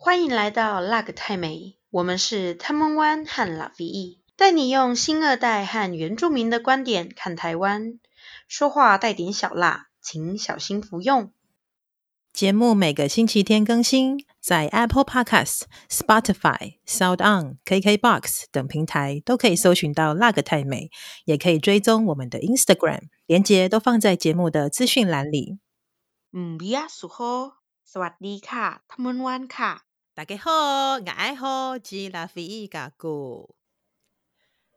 [0.00, 7.98] 欢迎来到辣个泰美，我们是 Taiwan One 和 Lavie，带你用新二代和原住民的观点看台湾，
[8.46, 11.32] 说话带点小辣，请小心服用。
[12.32, 20.90] 节目每个星期天更新，在 Apple Podcast、Spotify、Sound On、KKBox 等平台都可以搜寻到辣个泰美，
[21.24, 25.58] 也可以追踪我们的 Instagram，连结都放在节目的资讯栏里。
[26.32, 27.54] 嗯，比亚苏吼，
[27.90, 29.86] สวัสดีค่ะทัมวันค่ะ。
[30.13, 30.51] 大家好，
[30.97, 33.55] 我爱好吉拉菲伊嘎古。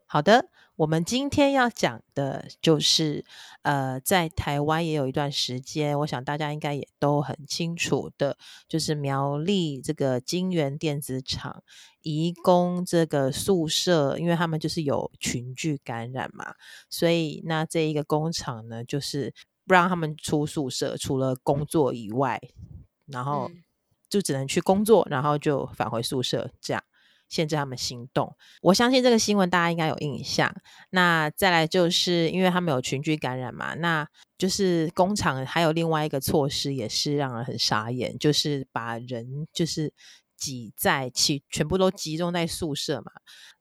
[0.05, 3.25] 好的，我们今天要讲的就是，
[3.63, 8.37] 呃，在台湾也有一段时间，我想大家应该也都很清楚的，
[8.69, 11.61] 就是苗栗这个金源电子厂
[12.01, 16.55] 移工这个宿舍，因为他们就是有群聚感染嘛，
[16.89, 19.33] 所以那这一个工厂呢，就是
[19.67, 22.41] 不让他们出宿舍，除了工作以外，
[23.07, 23.51] 然后。
[24.09, 26.83] 就只能去工作，然后就返回宿舍，这样
[27.27, 28.35] 限制他们行动。
[28.61, 30.53] 我相信这个新闻大家应该有印象。
[30.91, 39.91] 那再来就是因为他们有群聚感染嘛，那就是工厂还有另外一个措施也是让人很傻眼，就是把人就是
[40.37, 41.11] 挤在
[41.49, 43.11] 全部都集中在宿舍嘛。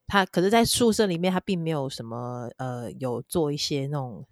[0.06, 4.26] 他可是，在宿舍里面他并没有什么呃有做一些那种。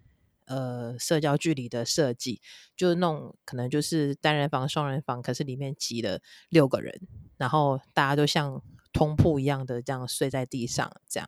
[0.53, 2.43] 呃，社交距离的设计，
[2.77, 7.01] 就是那种可能就是单人房、双人房，可是里面挤了六个人，
[7.39, 11.27] 然后大家都像通铺一样的这样睡在地上，这样，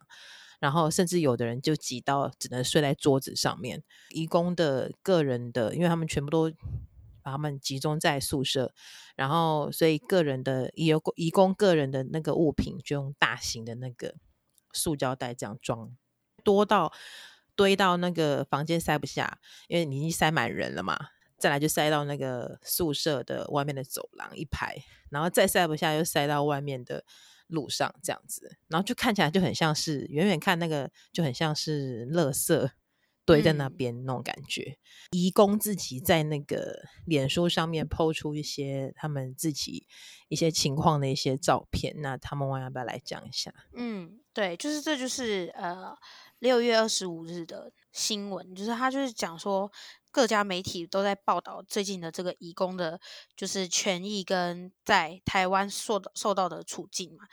[0.59, 3.81] 然后甚至有的人就挤到只能睡在桌子上面。
[4.11, 6.51] 移工的个人的，因为他们全部都
[7.23, 8.71] 把他们集中在宿舍，
[9.15, 14.13] 然后所以个人的移工移工个人的那个物品，就用大型的那个
[14.71, 15.97] 塑胶袋这样装，
[16.43, 16.93] 多到。
[17.55, 20.97] 堆到那个房间塞不下，因为你已经塞满人了嘛。
[21.37, 24.73] 再来就塞到那个宿舍的外面的走廊一排，
[25.09, 27.03] 然后再塞不下，又塞到外面的
[27.47, 32.69] 路上这样子，然后就看起来就很像是远远看那个就很像是垃圾
[33.25, 34.77] 堆在那边那种感觉。
[35.11, 39.85] 移工自己在那个脸书上面 po 出一些他们自己
[40.29, 43.53] 一些情况的一些照片，那他们要不要来讲一下？
[43.73, 45.93] 嗯，对，就是这就是呃。
[46.39, 49.71] 六月二十五日的新闻，就是他就是讲说，
[50.11, 52.99] 各家媒体都在报道最近的这个义工的，
[53.35, 57.25] 就是权益跟在台湾受到受到的处境嘛。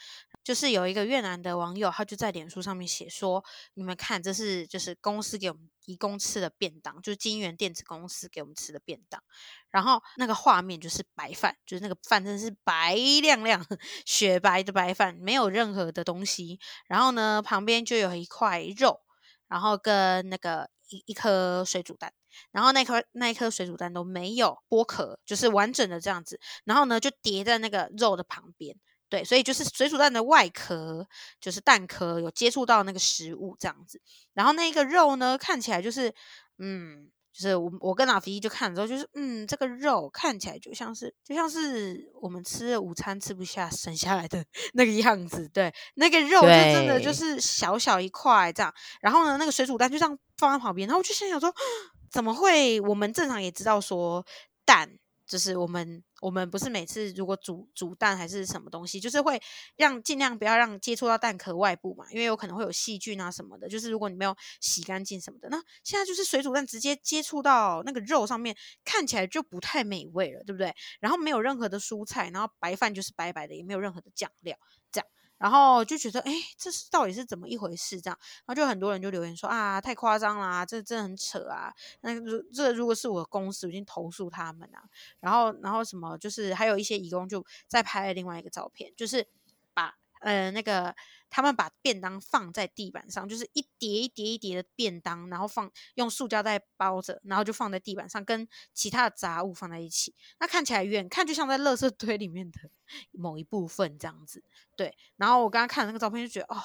[0.44, 3.44] 就是有一个越南的网友，他就在脸书上面写说
[3.74, 9.22] ：“你们看，这是就是公司给我们移工吃的便当，就是京元电子公司给我们吃的便当。
[9.70, 13.64] 然后那个画面就是白饭，就是那个饭真是白亮亮、
[14.04, 16.58] 雪白的白饭，没有任何的东西。
[16.88, 19.00] 然后呢，旁边就有一块肉，
[19.46, 22.12] 然后跟那个一一颗水煮蛋，
[22.50, 26.40] 然后那颗那一颗水煮蛋都没有剥壳，就是完整的这样子。
[26.64, 28.76] 然后呢，就叠在那个肉的旁边。”
[29.12, 31.06] 对，所以就是水煮蛋的外壳，
[31.38, 34.00] 就是蛋壳有接触到那个食物这样子，
[34.32, 36.14] 然后那个肉呢，看起来就是，
[36.56, 48.72] 嗯，就是我我跟老肥就看了之后，就是，嗯，这个肉看起来就像是就像是我们吃的午餐吃不下省下来的 那个样子，对，那个肉就真的就是小小一块这样，
[49.02, 51.54] 然后呢，那个水煮蛋就这样放在旁边，然后我就心想说，
[52.10, 52.80] 怎么会？
[52.80, 54.24] 我们正常也知道说
[54.64, 54.98] 蛋。
[55.24, 59.42] 就是我们，我们不是每次如果煮煮蛋还是什么东西，就是会
[59.74, 63.68] 让尽量不要让接触到蛋壳外部嘛，因为有可能会有细菌啊什么的。
[63.68, 70.72] 就是如果你没有洗干净什么的，那现在就是水煮蛋直接接触到那个肉上面，看起来就不太美味了，对不对？
[71.00, 74.56] 然后没有任何的蔬菜，然后白饭就是白白的，也没有任何的酱料，
[74.92, 75.06] 这样。
[75.42, 78.00] 然后就觉得，哎，这是到底是怎么一回事？
[78.00, 78.16] 这样，
[78.46, 81.74] 然后就很多人就留言说啊，太夸张啦，这真的很扯啊。
[82.02, 84.78] 那如这如果是我的公司，我已经投诉他们啊。
[85.18, 89.26] 然后，然后什么，就是还有一些义工就再拍了另外一个照片，就是
[89.74, 90.94] 把呃那个。
[91.34, 100.14] 他们把便当放在地板上，就是一叠一叠一叠的便当，然后放用塑胶袋包着，然后就放在地板上，跟其他的杂物放在一起。
[100.38, 102.70] 那看起来远看就像在垃圾堆里面的
[103.12, 104.44] 某一部分这样子。
[104.76, 106.60] 对，然后我刚刚看那个照片就觉得，哦，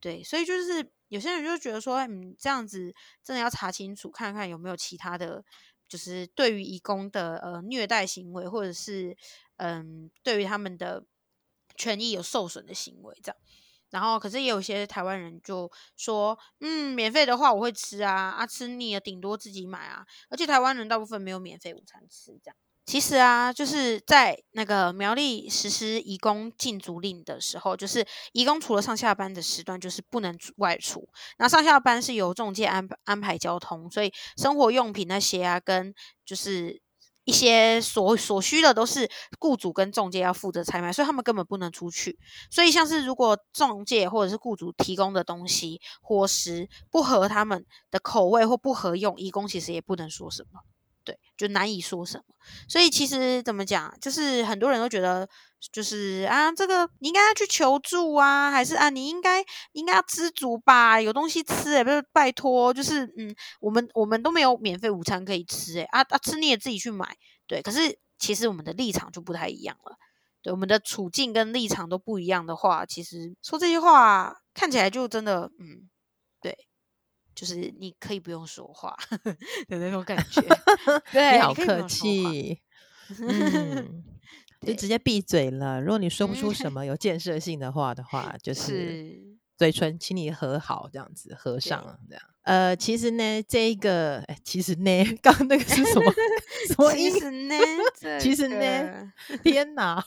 [0.00, 5.44] 对，所以就是有些人就觉得说，嗯，这样子真的要查清楚，看看有没有其他的，
[5.86, 9.14] 就是对于移工的呃虐待行为，或者是
[9.56, 11.04] 嗯对于他们的
[11.76, 13.36] 权益有受损的行为这样。
[13.90, 20.04] 然后，可是也有些台湾人就说，嗯，免费的话我会吃啊，啊，吃腻了顶多自己买啊。
[20.28, 22.56] 而且台湾人大部分没有免费午餐吃，这样。
[22.86, 31.08] 其实啊，就是在那个苗栗实施移工禁足令的时候，就是移工除了上下班的时段，就是不能外出。
[31.38, 35.94] 那上下班是由中介安安排交通，所以生活用品那些啊，跟
[36.24, 36.80] 就是。
[37.28, 39.06] 一些所所需的都是
[39.38, 42.18] 雇主跟中介要负责采买，所以他们根本不能出去。
[42.50, 50.60] 所以像是如果中介或者是雇主提供的东西伙食不合他们的口味或不合用，义工其实也不能说什么。
[51.08, 52.24] 对，就难以说什么。
[52.68, 55.26] 所以其实怎么讲，就是很多人都觉得，
[55.72, 67.16] 就是啊，这个你应该要去求助啊，还是啊，你应该应该要知足吧，有东西吃哎，不是拜托，就是嗯，我们我们都没有免费午餐可以吃哎，啊啊，吃你也自己去买。
[67.46, 69.96] 对，可是其实我们的立场就不太一样了。
[70.42, 75.88] 对，我们的处境跟立场都不一样的话，其实说这些话看起来就真的嗯，
[77.38, 78.96] 就是你可以不用说话
[79.68, 80.42] 的那种感觉，
[81.12, 82.60] 对，你好客气，
[83.20, 84.02] 嗯，
[84.66, 85.80] 就直接闭嘴了。
[85.80, 89.16] 如果你说不出什么有建设性的话的话，就是
[89.56, 92.24] 嘴唇，请你和好，这样子合上这样。
[92.42, 96.12] 呃，其实呢，这一个，哎，其实呢，刚刚那个是什么？
[96.66, 97.54] 什么意思呢？
[98.20, 99.12] 其实呢，
[99.44, 100.04] 天哪，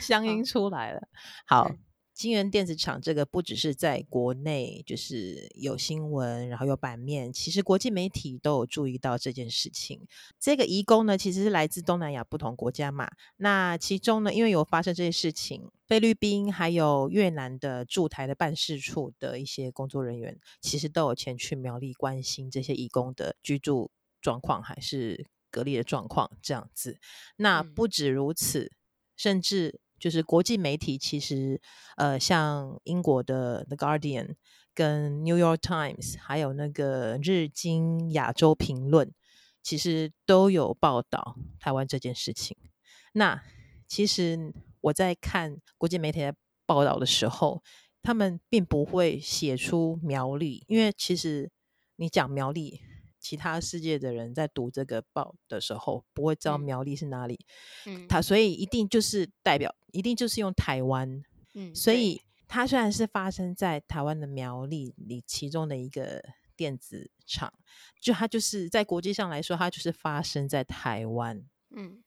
[0.00, 1.00] 乡音出来了，
[1.46, 1.70] 好。
[2.14, 10.06] 京元电子厂这个不只是在国内，就是有新闻，然后有版面，其实国际媒体都有注意到这件事情。
[10.38, 13.10] 这个移工呢，其实是来自东南亚不同国家嘛。
[13.38, 26.98] 那其中呢，因为有发生这些事情，菲律宾还有越南的驻台的办事处的一些工作人员，其实都有前去苗栗关心这些移工的居住状况，还是隔离的状况这样子。
[27.36, 28.70] 那不止如此，嗯、
[29.16, 29.80] 甚至。
[30.02, 31.60] 就是国际媒体，其实
[31.96, 34.26] 呃，像英国的《The Guardian》
[34.74, 39.06] 跟《New York Times》，还有那个《日经亚洲评论》，
[39.62, 42.56] 其实都有报道台湾这件事情。
[43.12, 43.40] 那
[43.86, 46.34] 其实我在看国际媒体的
[46.66, 47.62] 报道的时候，
[48.02, 51.48] 他们并不会写出苗栗，因为其实
[51.94, 52.80] 你讲苗栗。
[53.22, 57.46] 其他世界的人在读这个报的时候，不会知道苗栗是哪里。
[57.86, 61.22] 嗯，他所以一定就是代表，一定就是用台湾。
[61.54, 66.22] 嗯，所以它虽然是发生在台湾的苗栗里其中的一个
[66.56, 67.52] 电子厂，
[68.00, 71.44] 就它就是在国际上来说，它就是发生在台湾。
[71.70, 72.02] 嗯，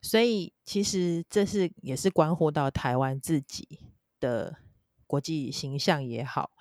[0.00, 3.80] 所以其实这是也是关乎到台湾自己
[4.20, 4.56] 的
[5.06, 6.52] 国际形象也好。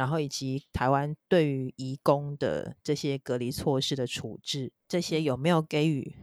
[0.00, 6.16] 然后以及台湾对于移工的这些隔离措施的处置，这些有没有给予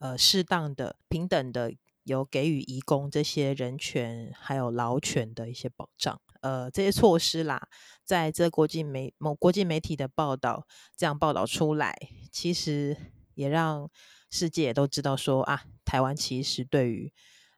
[0.00, 1.72] 呃适当的、平等的，
[2.02, 6.20] 有给予移工这些人权还有劳权的一些保障？
[6.40, 7.68] 呃，这些措施啦，
[8.04, 10.66] 在这国际媒某国际媒体的报道
[10.96, 11.96] 这样报道出来，
[12.32, 12.96] 其实
[13.34, 13.88] 也让
[14.28, 17.12] 世界都知道说啊，台湾其实对于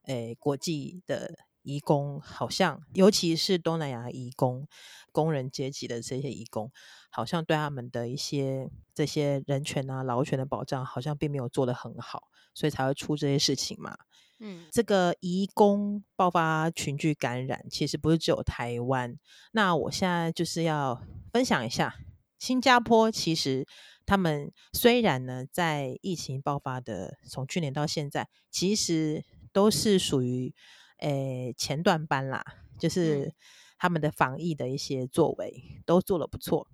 [0.05, 1.47] 诶国际的。
[1.63, 4.67] 移工好像，尤其是东南亚移工、
[5.13, 6.71] 工人阶级的这些移工，
[7.11, 13.97] 好像对他们的一些这些人权啊、劳权的保障，好像并没有做得很好，所以才会出这些事情嘛。
[14.41, 19.17] 嗯，这个移工爆发群聚感染，其实不是只有台湾。
[19.53, 21.01] 那我现在就是要
[21.33, 21.95] 分享一下，
[22.39, 23.65] 新加坡其实
[24.05, 30.53] 他们虽然呢，在疫情爆发的从去年到现在，其实都是属于。
[31.03, 32.45] 诶，前段班啦，
[32.79, 33.35] 就是
[33.77, 36.69] 他们的防疫的一些作为都做得不错。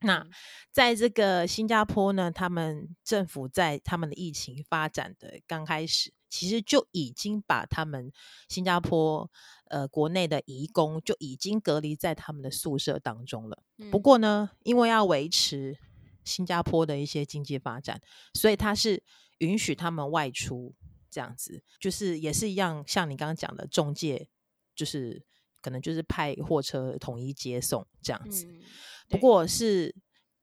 [0.00, 0.26] 那
[0.70, 8.10] 在这个新加坡呢，他们政府在他们的疫情发展的刚开始，其实就已经把他们
[8.48, 9.30] 新加坡
[9.68, 13.62] 呃国内的移工就已经隔离在他们的宿舍当中了。
[13.90, 15.78] 不过呢，因为要维持
[16.24, 18.00] 新加坡的一些经济发展，
[18.32, 19.02] 所以他是
[19.38, 20.74] 允许他们外出。
[21.14, 24.28] 这样子就是也是一样，像你刚刚讲的中介，
[24.74, 25.24] 就是
[25.62, 28.48] 可能就是派货车统一接送这样子。
[29.08, 29.94] 不过是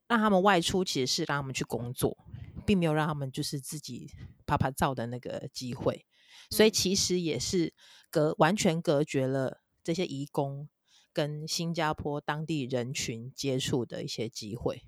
[0.07, 2.17] 让他们外出，其实是让他们去工作，
[2.65, 4.09] 并没有让他们就是自己
[4.45, 6.05] 啪啪照的那个机会。
[6.49, 7.73] 所以其实也是
[8.09, 10.69] 隔完全隔绝了这些移工
[11.11, 14.85] 跟新加坡当地人群接触的一些机会。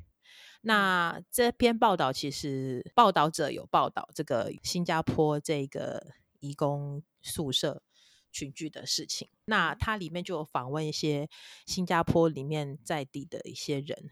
[0.65, 7.83] 那这篇报道其实报道者有报道这个新加坡这个移工宿舍
[8.31, 9.27] 群聚的事情。
[9.43, 11.29] 那它里面就有访问一些
[11.65, 14.09] 新加坡里面在地的一些人，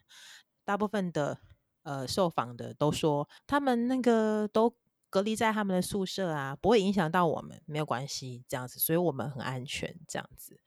[0.65, 1.39] 大部分的
[1.83, 4.75] 呃受访的都说，他们那个都
[5.09, 10.59] 隔离在他们的宿舍啊，不会影响到我们，没有关系这样子，所以我们很安全这样子。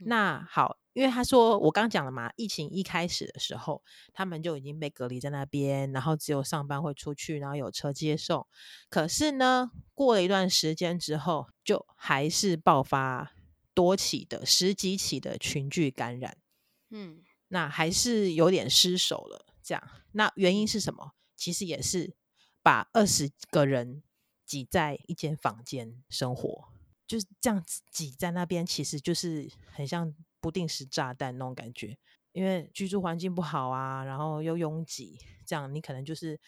[0.00, 0.78] 那好。
[0.96, 3.82] 因为他说，我刚讲了嘛，疫情一开始的时候，
[4.14, 8.46] 他们就已经被隔离在那边，然后只有上班会出去，然后有车接送。
[8.88, 13.34] 可是呢，过了一段时间之后，就还是爆发
[13.74, 16.38] 多起的十几起的群聚感染。
[16.88, 19.44] 嗯，那还是有点失手了。
[19.62, 21.12] 这样，那原因是什么？
[21.36, 22.16] 其实也是
[22.62, 24.02] 把二十个人
[24.46, 26.68] 挤在一间房间生活，
[27.06, 30.14] 就是这样子挤在那边，其实就是很像
[30.46, 31.98] 不定时炸弹那种感觉。
[32.30, 36.38] 因为居住环境不好啊，然后又拥挤，这样你可能就是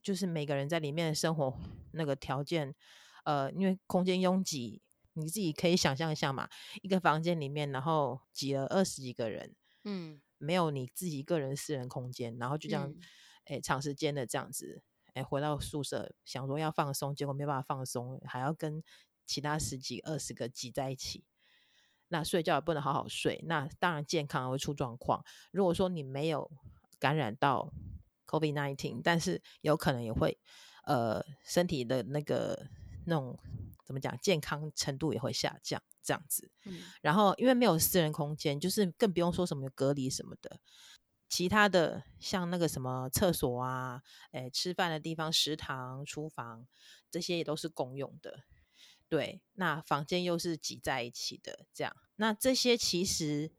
[0.00, 1.58] 就是每个人在里面的生活
[1.92, 2.74] 那个条件，
[3.24, 4.82] 呃，因为空间拥挤，
[5.14, 6.48] 你自己可以想象一下嘛，
[6.82, 12.94] 一个房间里面，然后挤了二十几个人，嗯，没有你自己个人私人空间，然后就这样，
[13.46, 14.82] 哎、嗯，长时间的这样子，
[15.14, 18.84] 哎，回到宿舍想说要放松，结果没办法放松，还要跟
[19.24, 21.24] 其他十几二十个挤在一起。
[22.08, 25.24] 那睡觉也不能好好睡，那当然健康会出状况。
[25.50, 26.50] 如果说你没有
[26.98, 27.72] 感染到
[28.26, 30.38] COVID-19，但是有可能也会，
[30.84, 32.68] 呃，身体的那个
[33.06, 33.38] 那种
[33.84, 36.50] 怎么讲，健康程度也会下降，这样子。
[36.64, 36.82] 嗯。
[37.02, 40.60] 然后因为没有私人空间，就是更不用说什么隔离什么的，
[41.28, 46.66] 其他的像那个什么厕所啊，诶，吃饭的地方、食堂、厨房
[47.10, 48.44] 这些也都是共用的。
[49.08, 53.52] 对，那房间又是挤在一起的，这样，那这些其实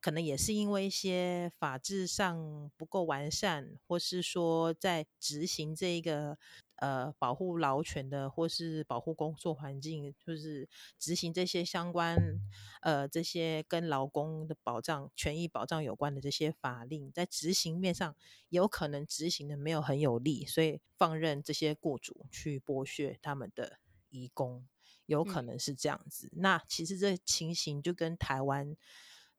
[0.00, 6.38] 可能也是因为一些法制上不够完善，或是说在执行这个
[6.76, 10.68] 呃保护劳权的，或是保护工作环境，就是
[10.98, 12.16] 执行这些相关
[12.80, 18.16] 呃这些跟劳工的保障、权益保障有关的这些法令，在执行面上
[18.48, 24.66] 有可能执行的没有很有力，所以放任这些雇主去剥削他们的移工。
[25.06, 28.76] 有可能是这样子，嗯、那其实这情形就跟台湾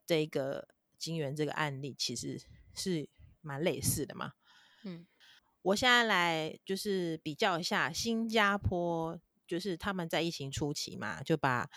[0.05, 0.67] 这个
[0.97, 2.41] 金源这个案例其实
[2.73, 3.09] 是
[3.41, 4.33] 蛮类似的嘛。
[4.83, 5.05] 嗯，
[5.61, 11.69] 我现在来就是比较一下新加坡，就是他们在疫情初期嘛，就把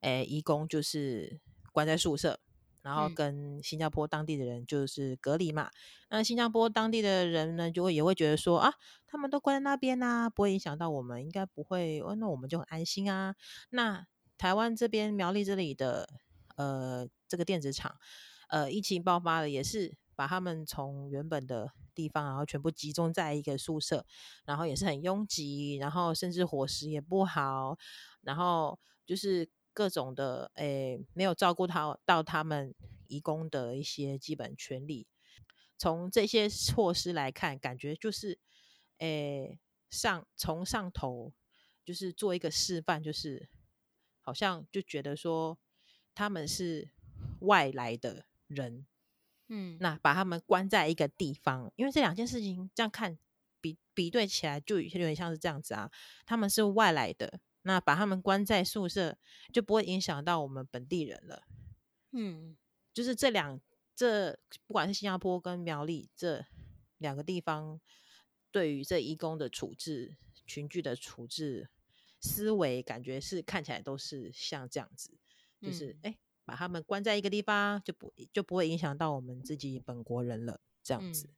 [0.00, 1.40] 诶义工就是
[1.72, 2.40] 关在宿舍。
[2.86, 5.70] 然后跟新加坡当地的人就是隔离嘛，嗯、
[6.10, 8.72] 那新加坡当地的人呢，就会也会觉得说啊，
[9.08, 13.34] 他们都关在那边啊，不会影响到我们，应该不会，哦，那我们就很安心啊。
[13.70, 14.06] 那
[14.38, 16.08] 台湾这边苗栗这里的
[16.54, 17.96] 呃这个电子厂，
[18.50, 24.06] 呃疫情爆发了，也是把他们从原本的地方，然后全部集中在一个宿舍，
[24.44, 27.76] 然后也是很拥挤，然后甚至伙食也不好，
[28.20, 29.50] 然后就是。
[29.76, 32.74] 各种的诶，没有照顾他到他们
[33.08, 35.06] 移工的一些基本权利。
[35.76, 38.38] 从这些措施来看，感觉就是
[38.96, 41.34] 诶上从上头
[41.84, 43.50] 就是做一个示范，就是
[44.22, 45.58] 好像就觉得说
[46.14, 46.88] 他们是
[47.40, 48.86] 外来的人，
[49.48, 53.18] 嗯，那把他们关在一个地方，因为这两件事情这样看
[53.60, 55.92] 比比对起来，就有点像是这样子啊，
[56.24, 57.40] 他们是外来的。
[57.66, 59.18] 那把他们关在宿舍，
[59.52, 61.42] 就不会影响到我们本地人了。
[62.12, 62.56] 嗯，
[62.94, 63.60] 就是这两
[63.94, 66.46] 这不管是新加坡跟苗栗这
[66.98, 67.80] 两个地方，
[68.52, 71.68] 对于这义工的处置、群聚的处置
[72.20, 75.18] 思维，感觉是看起来都是像这样子，
[75.60, 80.60] 就是哎、嗯欸，把他们关在一个地方，就不就不会影响到我们自己本国人了。
[80.86, 81.28] 这样子，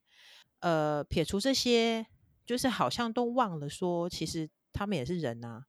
[0.60, 2.06] 嗯、呃，撇除这些，
[2.44, 5.64] 就是好像都忘了说，其实他们也是人啊。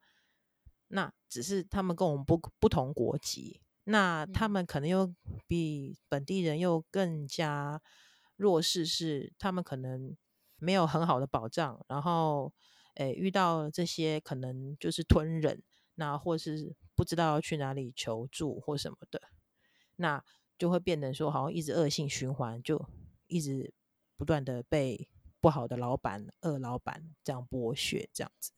[0.89, 5.13] 那只是他们跟我们不不同国籍，那他们可能又
[5.47, 7.81] 比本地人又更加
[8.35, 10.17] 弱势，是他们可能
[10.57, 12.51] 没有很好的保障，然后
[12.95, 15.61] 诶遇到这些可能就是吞忍，
[15.95, 19.21] 那或是不知道要去哪里求助或什么的，
[19.97, 20.23] 那
[20.57, 22.83] 就会变得说好像一直恶性循环，就
[23.27, 23.73] 一直
[24.17, 25.07] 不断的被
[25.39, 28.51] 不好的老板、恶老板这样剥削，这样子，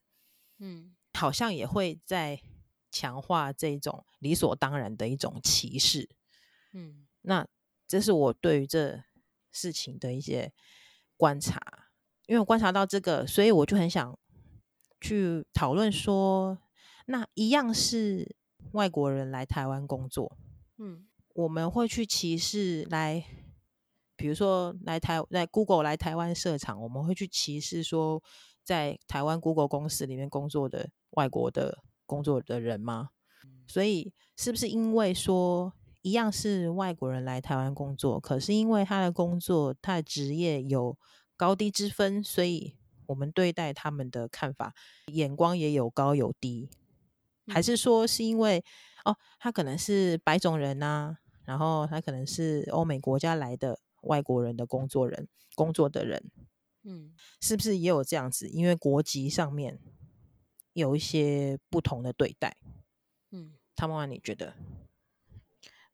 [0.60, 0.96] 嗯。
[1.22, 2.42] 好像也会在
[2.90, 6.10] 强化这种理所当然的一种歧视，
[6.74, 7.48] 嗯，那
[7.88, 9.04] 这是我对于这
[9.52, 10.52] 事情的一些
[11.16, 11.62] 观察，
[12.26, 14.18] 因为我观察到这个，所以我就很想
[15.00, 16.58] 去讨论说，
[17.06, 18.36] 那一样是
[18.72, 20.36] 外国人来台湾工作，
[20.80, 23.24] 嗯，我们会去歧视来，
[24.16, 28.24] 比如说来台来 Google 来台湾设厂，我们会去歧视说
[28.64, 30.90] 在台湾 Google 公司里面工作的。
[31.12, 33.10] 外国的工作的人吗？
[33.68, 40.98] 所以是不是因为说一样是外国人来台湾工作，可是因为他的工作、他的职业有
[41.38, 42.76] 高低之分，所以
[43.08, 44.74] 我们对待他们的看法、
[45.08, 46.70] 眼光也有高有低？
[47.48, 48.64] 还是说是因为
[49.06, 56.32] 哦，他可能是白种人呐、啊，然后他可能是欧美国家来的外国人的工作人、工作的人？
[56.84, 58.50] 嗯，是不是也有这样子？
[58.50, 59.80] 因为国籍上面。
[60.74, 62.56] 有一些不同的对待，
[63.32, 64.54] 嗯，汤妈妈，你觉得？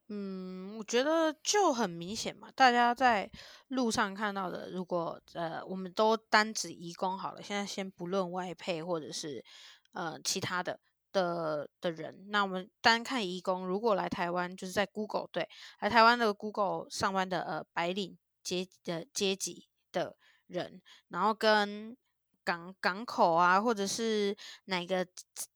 [0.09, 3.29] 嗯，我觉得就很明显嘛，大家在
[3.67, 9.43] 路上看到的，如果呃，我们都单指移工好了，现在先不论外配或者是
[9.91, 10.79] 呃其他的
[11.11, 15.49] 的的人，那我们单看移工，如果来台湾，就是在 Google 对，
[15.81, 20.15] 来台湾的 Google 上班的呃白领阶的阶级的
[20.45, 21.97] 人，然后跟
[22.47, 24.33] 港港口啊，或者是
[24.65, 25.05] 哪个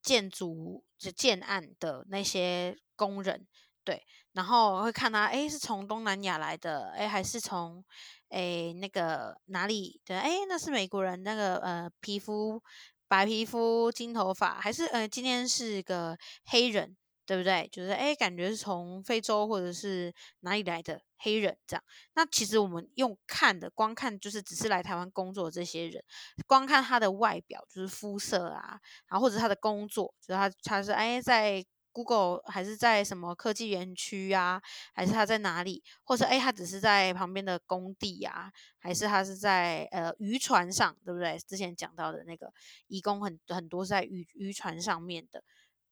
[0.02, 3.48] 建筑就建案的那些工人，
[3.86, 4.06] 对。
[4.34, 7.82] 然后会看他，哎，是从东南亚来的，哎，还是从，
[8.28, 10.20] 哎，那个哪里的？
[10.20, 12.62] 哎，那是美国人，那个呃，皮肤
[13.08, 17.68] 白皮肤金头发，还是呃，今天是个黑人，对不对？
[17.72, 21.84] 就是哎，感觉是从非洲或者是哪里来的黑人这样。
[22.16, 26.04] 那其实我们用看的，光看就是只是来台湾工作的这些人，
[26.48, 31.66] 光看他的外表，就是肤色啊，然后或者他的工作，就是他他是哎在。
[31.94, 34.62] Google 还是在什么科技园区啊？
[34.94, 35.84] 还是他在哪里？
[36.06, 38.50] 或者诶，他只是在旁边的工地啊？
[38.80, 41.38] 还是他是在呃渔船上，对不对？
[41.40, 42.54] 之前讲到的那个
[42.88, 45.44] 义工很很多是在渔渔船上面的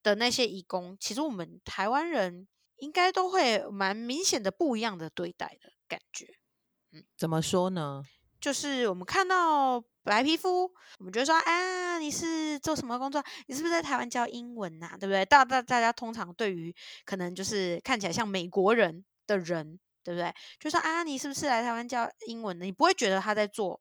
[0.09, 2.47] 的那些义工，其实我们台湾人
[2.77, 6.35] 应该都会蛮明显的不一样的对待的感觉。
[6.91, 8.03] 嗯，怎么说呢？
[8.41, 9.83] 就是我们看到。
[10.01, 10.63] 白皮肤，
[10.97, 13.23] 我们就说啊，你是做什么工作？
[13.45, 14.97] 你是不是在台湾教英文呐、啊？
[14.97, 15.23] 对不对？
[15.25, 16.75] 大大大家通常对于
[17.05, 20.33] 可能就是看起来像美国人的人，对不对？
[20.57, 22.65] 就说啊，你是不是来台湾教英文的？
[22.65, 23.79] 你不会觉得他在做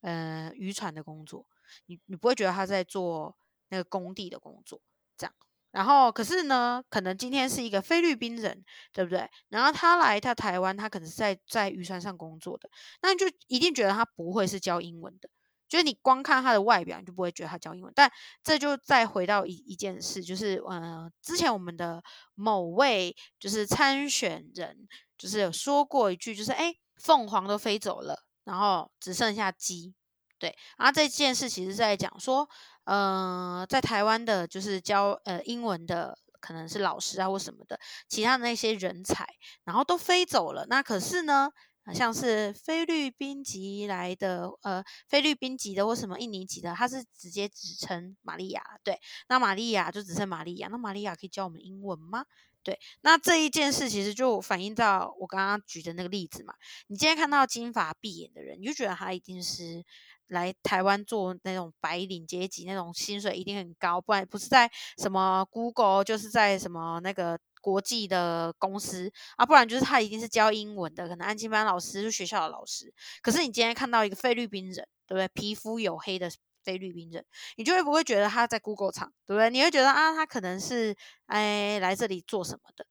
[0.00, 1.46] 呃渔船的工作，
[1.84, 3.36] 你你不会觉得他在做
[3.68, 4.80] 那个工地的工作，
[5.16, 5.32] 这样。
[5.72, 9.28] 然后可是呢，可能今天是一个菲律宾人，对不对？
[9.50, 12.70] 然后他来他台湾，他可能是在在渔船上工作的，
[13.02, 15.28] 那你就一定觉得他不会是教英文的。
[15.68, 17.92] 就是你光看他的外表，你就不会觉得他教英文。
[17.94, 18.10] 但
[18.42, 22.02] 这就再回到一一件事，就是呃，之前我们的
[22.34, 29.92] 某位就是参选人，就是有说过一句，就是哎，凤凰都飞走了，然后只剩下鸡。
[30.38, 32.48] 对，然后这件事其实在讲说。
[32.86, 37.78] 呃，在台湾的，就是教呃英文的，可能是老师啊或什么的，
[38.08, 39.26] 其他的那些人才，
[39.64, 40.64] 然后都飞走了。
[40.68, 41.50] 那可是呢，
[41.92, 48.62] 像是菲律宾籍来的，呃，菲律宾籍的或什么印尼籍的，他是直接只称玛利亚。
[48.84, 50.68] 对，那玛利亚就只剩玛利亚。
[50.68, 52.24] 那玛利亚可以教我们英文吗？
[52.62, 56.54] 对，那这一件事其实就反映到我刚刚举的那个例子嘛。
[56.86, 59.84] 你今天看到金发碧眼的人，你就觉得他一定是。
[60.28, 72.92] 来台湾做那种白领阶级，那种薪水一定很高，不然不是在什么 Google，就是在什么那个国际的公司啊，不然就是他一定是教英文的，可能安亲班老师是学校的老师。
[73.22, 75.28] 可是你今天看到一个菲律宾人，对不对？
[75.28, 76.30] 皮肤黝黑的
[76.64, 77.24] 菲律宾人，
[77.56, 79.48] 你就会不会觉得他在 Google 厂，对不对？
[79.50, 82.84] 你会觉得啊，他可能是哎来这里做什么的？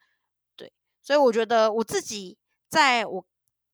[0.56, 0.72] 对，
[1.02, 2.38] 所以我觉得我自己
[2.70, 3.26] 在我。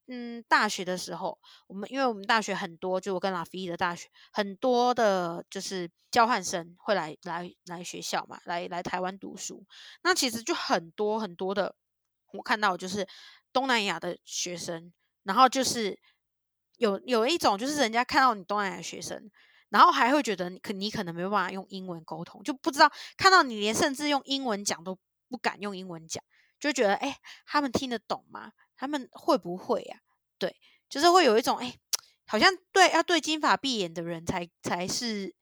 [0.08, 9.66] 嗯，大学的时候，我们因为我们大学很多，就我跟拉菲的大学很多的，就是交换生会来来来学校嘛，来来台湾读书。
[10.04, 11.76] 那其实就很多很多的，
[12.34, 13.08] 我看到就是
[13.54, 14.92] 东南亚的学生，
[15.24, 15.98] 然后就是
[16.78, 19.32] 有有一种就是人家看到你东南亚学生，
[19.70, 24.98] 然后还会觉得你可你可能没办法用英文沟通，就不知道看到你连甚至用英文讲都
[25.30, 26.22] 不敢用英文讲，
[26.60, 28.52] 就觉得哎，他们听得懂吗？
[28.82, 30.02] 他们会不会呀、啊？
[30.40, 30.56] 对，
[30.90, 31.72] 就是会有一种哎，
[32.26, 35.36] 好像对要对金发碧眼的人才才是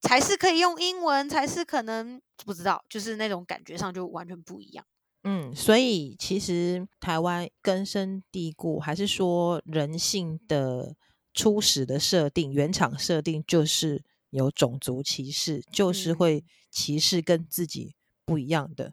[0.00, 4.84] 才是可以用英文，才是可能不知道，就是那种感觉上就完全不一样。
[5.22, 10.96] 嗯，所以其实台湾根深蒂固，还是说人性的
[11.32, 18.92] 初始的设定、原厂设定就是有种族歧视，就是会歧视跟自己不一样的，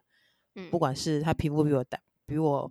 [0.54, 2.70] 嗯，不管是他皮肤比我大，比我。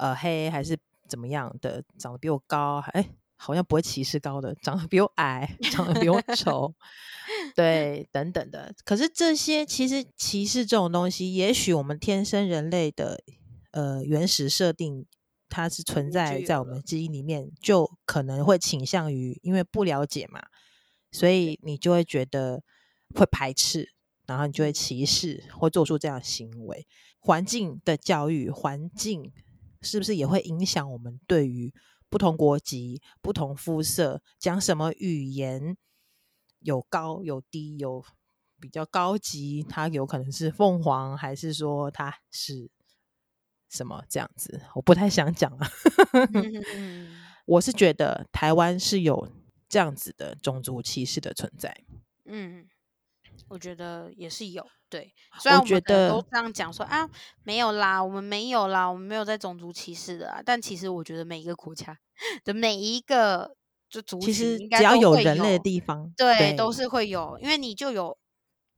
[0.00, 6.72] 呃，黑还是怎么样的，长得比我高，哎，好像不会歧视高的，长得比我矮， 长得比我丑，
[7.54, 8.74] 对，等等的。
[8.82, 13.22] 可是这些其实歧视这种东西，也许我们天生人类的
[13.72, 15.04] 呃原始设定，
[15.50, 20.40] 它是存在在我们基因里面，就可能会倾向于因为不了解嘛，
[21.12, 22.62] 所以你就会觉得
[23.14, 23.92] 会排斥，
[24.24, 26.86] 然后你就会歧视，会做出这样的行为。
[27.18, 29.30] 环境的教育，环境。
[29.82, 31.72] 是不是也会影响我们对于
[32.08, 35.76] 不同国籍、不同肤色、讲什么语言，
[36.60, 38.04] 有高有低，有
[38.60, 42.70] 比较高级，它有可能是凤凰，还是说它是
[43.68, 44.60] 什么这样子？
[44.74, 45.66] 我不太想讲了。
[47.46, 49.28] 我是觉得台湾是有
[49.68, 51.84] 这样子的种族歧视的存在。
[52.26, 52.68] 嗯，
[53.48, 54.66] 我觉得也是有。
[54.90, 57.08] 对，虽然我觉得都这样讲说啊，
[57.44, 60.42] 没有啦，我们没有啦，我们没有在种族歧视的啊。
[60.44, 61.96] 但其实我觉得每一个国家
[62.44, 63.56] 的每一个
[63.88, 68.18] 就族群，其实只要有人类的地方，对，对都是会有，因为你就有。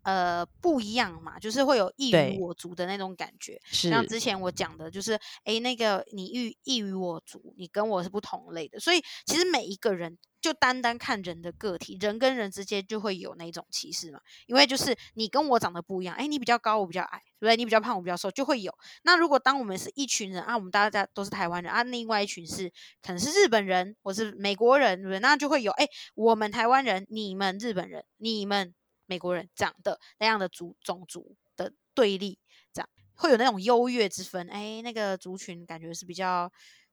[0.04, 3.56] 呃，不一样嘛，就是会有异于我族的那种感觉。
[3.70, 5.12] 像之前我讲的，就是
[5.44, 8.80] 哎，那个你异异于我族，你跟我是不同类的。
[8.80, 14.20] 所以其实每一个人，就单单看人的个体，人跟人之间就会有那种歧视嘛。
[14.46, 17.56] 因为就是你跟我长得不一样，哎，你比较高，我比较矮，对不对？
[17.56, 18.76] 你比较胖，我比较瘦，就会有。
[19.04, 22.68] 那如果当我们是一群人啊，我们大家都是台湾人啊，另外一群是
[23.00, 25.20] 可能是日本人或是美国人，对不对？
[25.20, 28.74] 那就会有哎，我们台湾人，你们日本人，你们。
[29.06, 32.38] 美国人这样的那样的族种族的对立，
[32.72, 34.48] 这样会有那种优越之分。
[34.48, 36.50] 哎，那个族群感觉是比较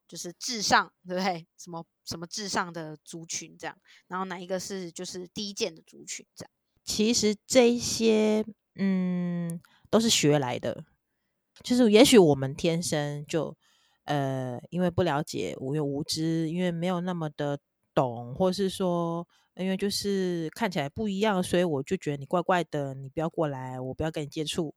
[0.10, 1.48] 就是至上，对不对？
[1.56, 6.52] 什么什么至上的族群这样，然后哪一个是就是低贱的族群这样？
[6.84, 8.44] 其实这些
[8.76, 10.84] 嗯都是学来的，
[11.64, 13.56] 就是也许我们天生就
[14.06, 17.60] 呃因为不了解，无有无知，因为没有那么的
[17.94, 19.26] 懂，或是说。
[19.56, 24.74] 因为就是看起来不一样，所以我就觉得你怪怪的，你不要过来，我不要跟你接触。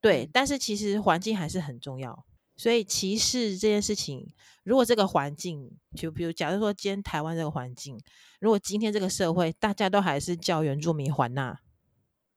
[0.00, 2.24] 对，但是其实环境还是很重要。
[2.60, 4.30] 所以歧视这件事情，
[4.64, 7.98] 如果这个环境，就比如假如说今天台湾这个环境，
[8.38, 11.58] 如果今天这个社会大家都还是叫原住民还纳，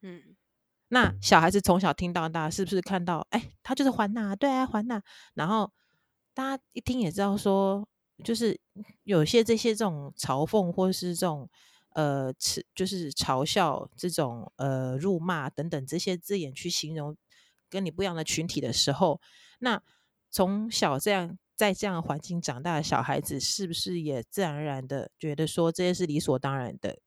[0.01, 0.21] 嗯，
[0.87, 5.69] 那小孩子从小听到大，是不是看到哎，他就是还纳，对啊，还纳，然后
[6.33, 7.85] 大家一听也知道说，
[8.23, 8.57] 就是
[9.03, 11.49] 有些这些这种嘲讽或是这种。
[11.95, 17.15] 呃，耻就是嘲笑这种呃辱骂等等这些字眼去形容
[17.69, 19.21] 跟你不一样的群体的时候，
[19.59, 19.79] 那
[20.33, 26.97] 从小这样在这样的环境长大的小孩子，是不是也自然而然的觉得说这些是理所当然的？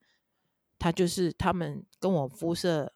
[0.79, 2.93] 他就是他们跟我肤色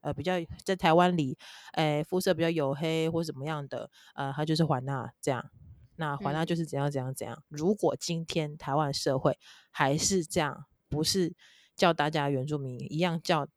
[0.00, 1.36] 呃比较在台湾里，
[1.72, 5.50] 哎肤色比较黝黑或怎么样的，呃他就是还纳这样，
[5.96, 7.36] 那还纳就是怎样怎样怎样。
[7.50, 9.38] 嗯、如果今天台湾社会
[9.70, 10.64] 还是这样。
[10.92, 11.34] 不是
[11.74, 13.48] 叫大家原住民一样叫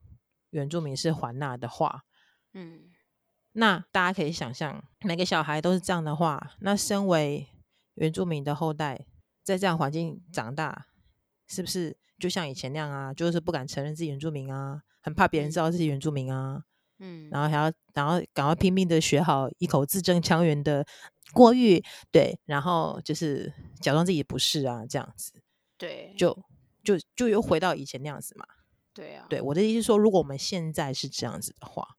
[0.52, 2.06] 原住民是还纳的话，
[2.54, 2.94] 嗯，
[3.58, 7.48] 那大家可以想象，每个小孩都是这样的话，那身为
[7.96, 9.06] 原住民的后代，
[9.44, 10.88] 在这样环境长大，
[11.48, 13.14] 是不是就像以前那样啊？
[13.14, 16.64] 就是不敢承认自己原住民啊，很怕别人知道自己原住民啊，
[17.00, 20.86] 嗯，然后还要然后赶快拼命的学好一口字正腔圆的
[21.34, 25.34] 国语，对，然后就是假装自己不是啊，这样子，
[25.78, 26.38] 对，就。
[26.86, 28.46] 就就又回到以前那样子嘛，
[28.94, 31.98] 对啊，对，我的意思是说，如果我们现在是这样子的话，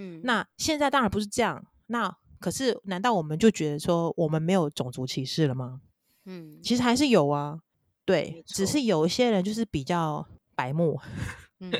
[0.00, 5.80] 嗯，那现在当然不是这样，那可是难道我们就觉得说我们没有种族歧视了吗？
[6.24, 7.58] 嗯，其实还是有啊，
[8.04, 11.00] 对，只是有一些人就是比较白目，
[11.58, 11.72] 嗯，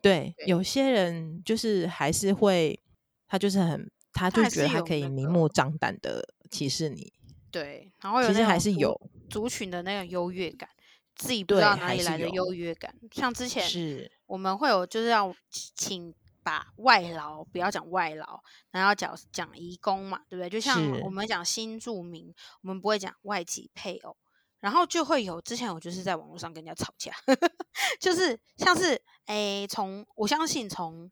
[0.00, 2.78] 对，对，有些人就是还是会，
[3.26, 7.12] 他就是很，他就觉得他可以明目张胆的歧视你，
[7.50, 8.96] 对，然后其实还是有
[9.28, 10.68] 族群的那种优越感。
[11.16, 14.12] 自己不知道哪里来的优越感，像之前是。
[14.26, 16.14] 我们会有就是要请
[16.46, 20.48] 把外劳不要讲外劳，然后讲讲移工嘛，对不对？
[20.48, 22.32] 就像我们讲新住民，
[22.62, 24.16] 我们不会讲外籍配偶，
[24.60, 27.12] 然后就会有之前我就是在网络上跟人家吵架，
[27.98, 31.10] 就是像是诶，从我相信从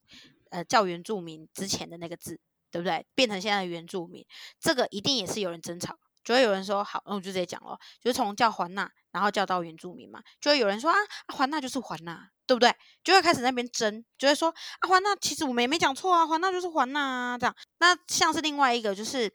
[0.50, 2.38] 呃叫原住民之前的那个字，
[2.70, 3.04] 对不对？
[3.16, 4.24] 变成现在的原住民，
[4.60, 5.98] 这个一定也是有人争吵。
[6.24, 10.96] 就会有人说好，那我就直接讲了，就是从叫还纳，然后叫到原住民嘛，就会有人说啊，
[11.28, 12.74] 还纳就是还纳，对不对？
[13.04, 14.48] 就会开始那边争，就会说
[14.80, 17.54] 啊，还纳其实我们也没讲错啊，还纳就是还纳啊，这样。
[17.78, 19.30] 那像是另外一个就是，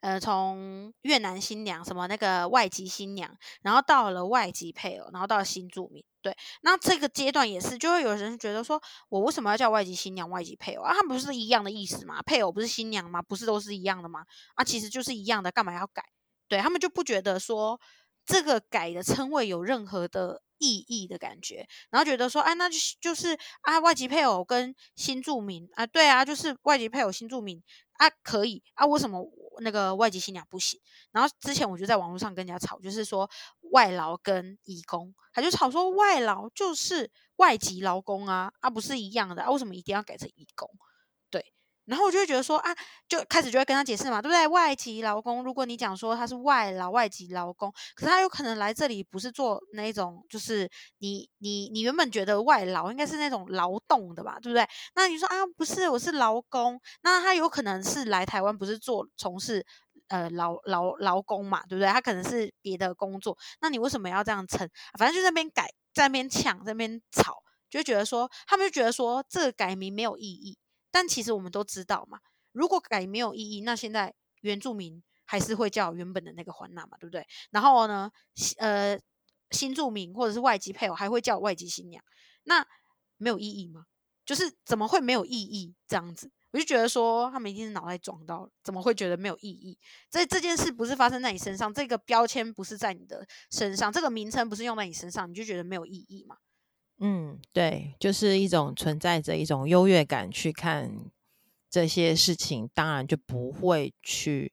[0.00, 10.92] 呃，从越南新娘什么那个外籍新娘，然后到了外籍配偶，然后到了新住民，对，那这个阶段也是，就会有人觉得说我为什么要叫外籍新娘、外籍配偶啊？
[10.92, 12.20] 他们不是一样的意思吗？
[12.22, 13.22] 配偶不是新娘吗？
[13.22, 14.24] 不是都是一样的吗？
[14.54, 16.04] 啊，其实就是一样的，干嘛要改？
[16.54, 17.80] 对，他们就不觉得说
[18.24, 27.60] 这个改的称谓有任何的意义的感觉，然后觉得说，哎，那就就是啊，外籍配偶跟新住民啊，对啊，就是外籍配偶新住民
[27.94, 29.28] 啊，可以啊，为什么
[29.62, 30.80] 那个外籍新娘不行？
[31.10, 33.28] 然后之前我就在网络上跟人家吵，就是说
[33.72, 40.70] 外劳跟移工，他就吵说外劳就是外籍劳工啊，啊，不是一样的啊，为什么一定要改成移工？
[41.86, 42.74] 然后我就会觉得说啊，
[43.08, 44.46] 就开始就会跟他解释嘛，对不对？
[44.46, 50.68] 外籍劳工，如果你讲说他是外劳、外籍劳工，可是他有可能来这里不是做那种，就是
[50.98, 54.66] 你你你原本觉得外劳应该是那种劳动的吧，对不对？
[54.94, 59.64] 那你说啊，不是，我是劳工，那他有可能是来台湾不是做从事
[60.08, 61.88] 呃劳劳劳工嘛，对不对？
[61.88, 64.68] 他可能是别的工作，那你为什么要这样称？
[64.98, 70.56] 反正就在那边改，在那边抢，在那边吵，就觉得说他们就觉得说这个改名没有意义。
[70.94, 72.20] 但其实我们都知道嘛，
[72.52, 77.26] 如果改没有意义，那现在原住民还是会叫原本的那个环娜嘛，对不对？
[77.50, 78.08] 然后呢，
[78.58, 78.96] 呃，
[79.50, 82.00] 新住民或者是外籍配偶还会叫外籍新娘，
[82.44, 82.64] 那
[83.16, 83.86] 没有意义吗？
[84.24, 86.30] 就是怎么会没有意义这样子？
[86.52, 89.76] 我就觉得说他们一定是脑袋撞到了，怎么会觉得没有意义？
[90.08, 96.36] 这这件事不是发生在你身上，这个标签不是在你的身上，这个名称不是用在你身上，你就觉得没有意义吗？
[97.00, 100.90] 嗯，对，就是一种存在着一种优越感去看
[101.70, 104.52] 这些事情，当然就不会去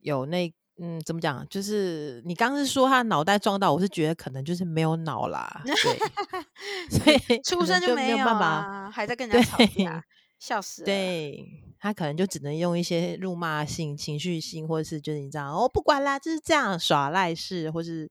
[0.00, 1.46] 有那嗯，怎么讲？
[1.48, 5.98] 就是你刚刚是说他脑袋撞到，我是觉得可能就是没有脑啦，对，
[6.90, 10.04] 所以 出生就没有办法，还在跟人家吵架。
[10.36, 10.86] 笑死了！
[10.86, 11.42] 对，
[11.78, 18.10] 他可能就只能用一些辱骂性、情绪性，或者是就是你知道，哦，不管啦，就是这样耍赖式，或是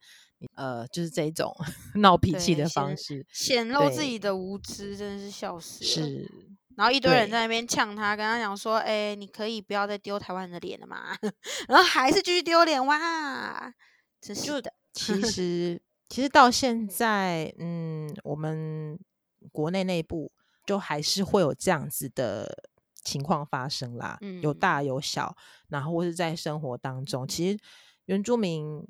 [0.56, 1.56] 呃，就是这种
[1.96, 5.90] 闹脾气的方式，显露自己的无知，真的是笑死了。
[5.90, 6.32] 是，
[6.76, 11.16] 然后一堆人在那边呛他，跟他讲说：“哎、欸，你可以不要再丢台湾人的脸了嘛？”
[11.68, 13.74] 然后还是继续丢脸哇！
[14.22, 19.00] 真是的，其 实其实到现在，嗯，我们
[19.52, 20.32] 国内内部。
[20.66, 22.70] 就还是会有这样子的
[23.04, 25.36] 情况发生啦，嗯、有大有小，
[25.68, 27.60] 然后或是在生活当中，其实
[28.06, 28.82] 原住民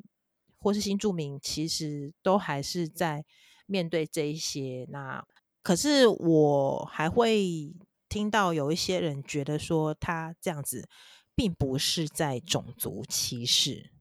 [0.64, 3.26] 或是新住民，其实都还是在
[3.68, 4.88] 面对这一些。
[4.90, 5.24] 那
[5.62, 7.76] 可是我还会
[8.08, 10.88] 听到有一些人觉得说，他这样子
[11.36, 13.92] 并不是在种族歧视。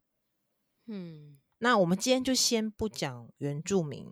[0.87, 4.07] 嗯，那我们今天就先不讲原住民。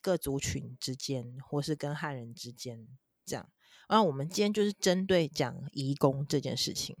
[0.00, 2.86] 各族群之间，或是跟汉人之间，
[3.26, 3.50] 这样。
[3.88, 6.96] 那我们今天就是针对讲移工这件事情。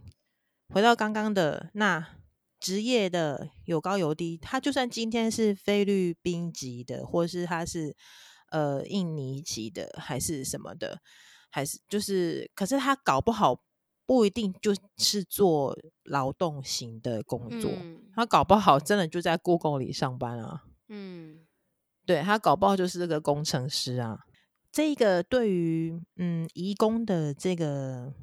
[0.68, 2.16] 回到刚刚的那
[2.60, 7.96] 职业的有高有低，他就算今天是菲律宾籍的，或是他是
[8.50, 11.00] 呃印尼籍的，还是什么的，
[11.50, 13.60] 还是就是，可是他搞不好
[14.06, 20.64] 不一定就是做劳动型的工作，嗯、他搞不好真的就在 Google 里上班啊。
[20.88, 21.44] 嗯。
[22.06, 24.20] 对，他搞不好就是这个工程师啊。
[24.72, 28.14] 这个对于嗯移工的这个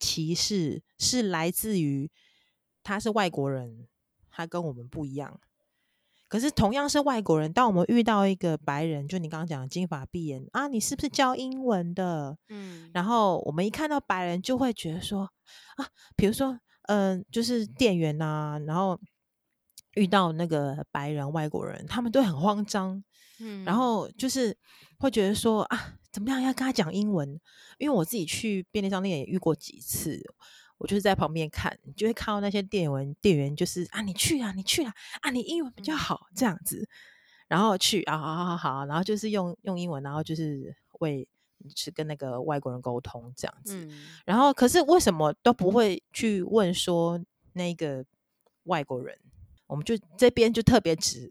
[0.00, 2.10] 歧视是来自于
[2.82, 3.86] 他是外国人，
[4.30, 5.40] 他跟我们不一样。
[6.28, 12.38] 可是同样是外国人，当我们遇到一个白人，就你刚刚讲的金发碧眼啊，你是不是教英文的？
[12.48, 15.28] 嗯，然后我们一看到白人，就会觉得说
[15.76, 18.96] 啊，比如说嗯、呃，就是店员啊，然后
[19.94, 23.02] 遇到那个白人外国人，他们都很慌张。
[23.40, 24.56] 嗯，然后就是
[24.98, 27.40] 会觉得说啊，怎么样要跟他讲英文？
[27.78, 30.22] 因为我自己去便利商店也遇过几次，
[30.80, 36.88] 我就是在旁边看，你就会看到那些店员，店员就是啊，你去啊，你去啊，啊，你英文比较好这样子，
[37.48, 41.28] 然后去啊，好好好，然后就是用用英文，然后就是为
[41.76, 48.02] 是跟那个外国人沟通这样子，嗯，然后可是为什么都不会去问说那个
[48.62, 49.18] 外国人？
[49.66, 51.30] 我们就这边就特别指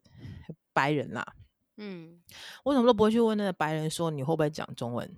[0.73, 1.25] 白人啦。
[1.77, 2.21] 嗯，
[2.65, 5.11] 为什么都不会去问那个白人说，你会不会讲中文？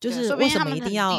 [0.00, 1.18] 就是为什么一定要？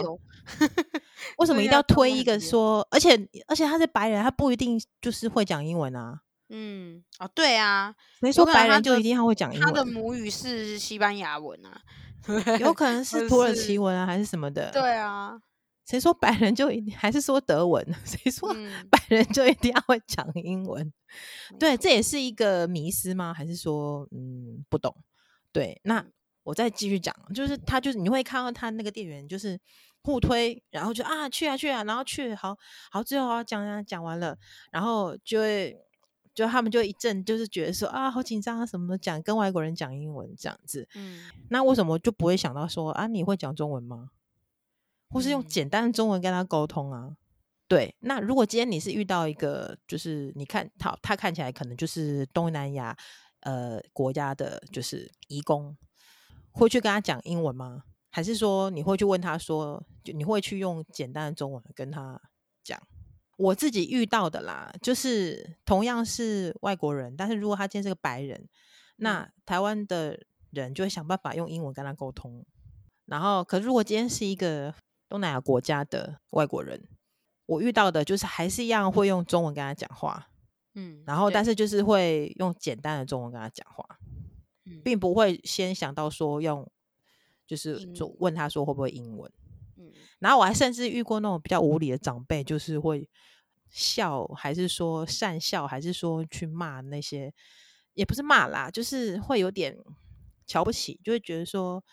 [1.38, 2.88] 为什么一定要推一个说？
[2.89, 3.15] 而且
[3.48, 6.22] 而且他是白人，他不一定就是会讲英文啊。
[6.50, 9.68] 嗯，哦，对啊，没说 白人就一定要会讲英文。
[9.68, 11.80] 他的母语是西班牙文啊，
[12.60, 14.72] 有可能是土耳其文啊，还是什么的？
[14.72, 15.39] 对啊。
[15.86, 17.84] 谁说白人就一定还是说德文？
[18.06, 18.54] 谁说
[18.92, 20.86] 白人就一定要会讲英文？
[20.86, 23.34] 嗯、对，这也是一个迷思吗？
[23.34, 24.96] 还是说，嗯，不懂？
[25.52, 26.06] 对，那
[26.50, 29.60] 我再继续讲，就是他就是你会看到他那个店员就是
[30.02, 32.58] 互推，然后就啊去啊去啊，然后去好
[32.90, 34.36] 好最后啊讲啊讲完了，
[34.72, 35.78] 然后就会
[36.34, 44.10] 就他们就一阵就是觉得说啊好紧张啊什么的，讲跟外国人讲英文这样子，嗯，那为什么就不会想到说啊你会讲中文吗？
[45.12, 47.18] 或是用简单的中文跟他沟通啊，
[47.68, 47.96] 对。
[48.02, 52.96] 那如果今天你是遇到一个，就是你看他，他看起来可能就是东南亚
[53.40, 55.76] 呃国家的，就是移工，
[56.52, 57.84] 会去跟他讲英文吗？
[58.12, 62.20] 还是说你会去问他说，就你会去用简单的中文跟他
[62.64, 62.82] 讲？
[63.38, 68.50] 我自己遇到的啦，就是同样是外国人，但是如果他今天是个白人，
[68.98, 72.46] 那台湾的人就会想办法用英文跟他沟通。
[73.06, 74.74] 然后，可是如果今天是一个
[75.08, 76.84] 东南亚国家的外国人，
[77.46, 80.28] 我遇到的就是还是一样会用中文跟他讲话，
[80.76, 83.99] 嗯，然后但是就是会用简单的中文跟他讲话，嗯，
[84.84, 86.69] 并不会先想到说用，
[87.47, 89.32] 就是就问他说会不会英文，
[89.77, 93.08] 嗯，然后我还甚至遇过那种比较无理的长辈，就是会
[93.69, 97.34] 笑，还是说善笑，还是说去骂那些，
[97.93, 99.77] 也不是骂啦，就是会有点
[100.45, 101.84] 瞧不起，就会觉得说。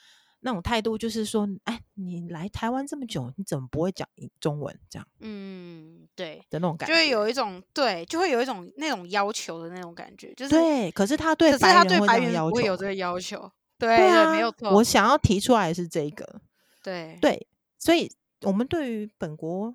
[0.46, 4.78] 那种态度就是说，哎，你来台湾这么久，你怎么不会讲中文？
[4.88, 10.88] 这样，嗯，对的那种感觉，就会有一种对，就会有一种那种要求的那种感觉，就是对。
[10.92, 14.70] 可是他对，可是他对白人不会有这个要求，对对啊，没有错。
[14.70, 16.40] 我想要提出来的是这个，
[16.80, 17.44] 对对，
[17.76, 18.08] 所以
[18.42, 19.74] 我们对于本国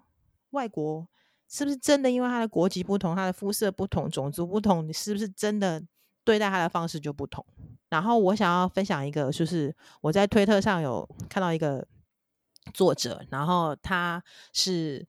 [0.52, 1.06] 外国，
[1.50, 5.84] 是不是真的因为他的国籍不同，他的肤色不同，种族不同，你是不是真的
[6.24, 7.46] 对待他的方式就不同？
[7.92, 11.86] 然后我想要分享一个，就是我在推特上有看到一个
[12.74, 14.24] 作者，然后他
[14.54, 15.06] 是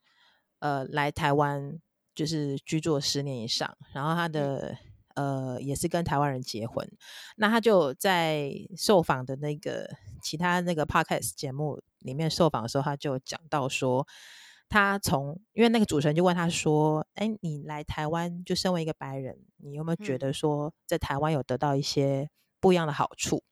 [0.58, 1.78] 呃来台湾
[2.12, 4.76] 就是居住十年以上，然后他的
[5.14, 6.84] 呃也是跟台湾人结婚，
[7.36, 9.88] 那他就在受访的那个
[10.20, 14.04] 其他那个 podcast 节目里面受访的时候，他就讲到说，
[14.68, 22.28] 他从因为那个主持人就问他说：“哎，你来台湾就身为一个白人，你有没有觉得说在台湾有得到一些？”
[22.62, 23.42] 不一样的好处，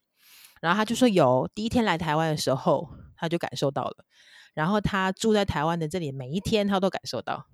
[0.62, 4.06] 然后他就说有，第一天来台湾的时候，他就感受到了，
[4.54, 7.46] 然后他住在台湾的这里，每一天他都感受到，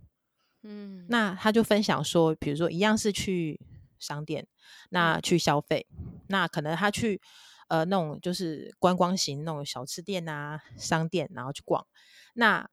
[0.62, 3.58] 嗯，那他就分享说，比如说一样是去
[3.98, 4.46] 商店，
[4.90, 5.88] 那去消费，
[6.28, 7.20] 那可能他去
[7.68, 11.86] 呃那种就是观光型那种小吃店啊、商店，然后去逛，
[12.34, 12.68] 那。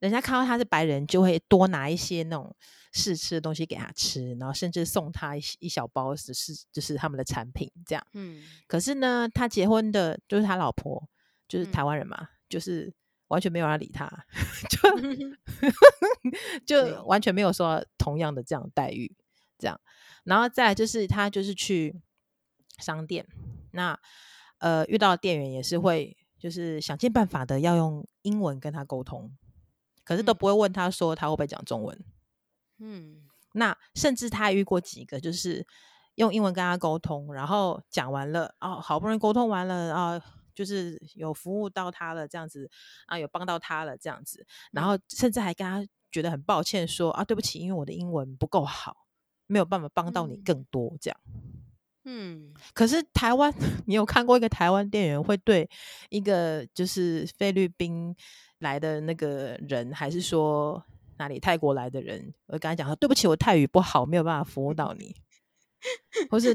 [0.00, 2.54] 人家看到他是白人，就会多拿一些那种
[2.92, 8.06] 试吃的东西给他吃，然后甚至送他一一小包是是就是他们的产品这样。
[8.12, 11.08] 嗯，可是呢，他结婚的就是他老婆，
[11.48, 12.94] 就是台湾人嘛，嗯、就是
[13.26, 14.08] 完全没有人理他，
[14.70, 14.88] 就
[16.64, 19.16] 就完全没有说同样的这样待遇
[19.58, 19.80] 这样。
[20.22, 22.00] 然后再来就是他就是去
[22.78, 23.26] 商店，
[23.72, 23.98] 那
[24.58, 29.36] 呃遇到店员也是会就是想尽办法的要用英文跟他沟通。
[30.08, 32.04] 可是都不会问他说他会不会讲中文，
[32.78, 35.66] 嗯，那甚至他还遇过几个，就是
[36.14, 40.18] 用英文跟他沟通，然后讲完了哦，好不容易沟通完了啊，
[40.54, 42.70] 就是有服务到他了这样子
[43.04, 49.04] 啊，有帮到他了这样子，然后甚至还跟他觉得很抱歉说啊，对不起，因为我的英文不够好，
[49.46, 51.67] 没有办法帮到你更多这样，嗯，
[52.74, 53.52] 可是台湾，
[53.86, 55.68] 你有看过一个台湾店员会对
[56.10, 58.14] 一个就是菲律宾？
[58.60, 60.84] 来的那个人，还是说
[61.18, 62.34] 哪里泰国来的人？
[62.46, 65.14] 我跟他讲说，对不起，我泰语不好，没有办法服务到你。
[66.28, 66.52] 或是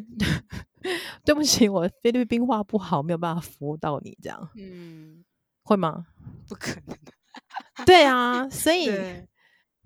[1.24, 4.18] 对不起，我菲律宾话不好，没有办法服务到你。
[4.22, 5.24] 这样，嗯，
[5.64, 6.06] 会吗？
[6.50, 6.98] 不可能。
[7.86, 8.90] 对啊，所以，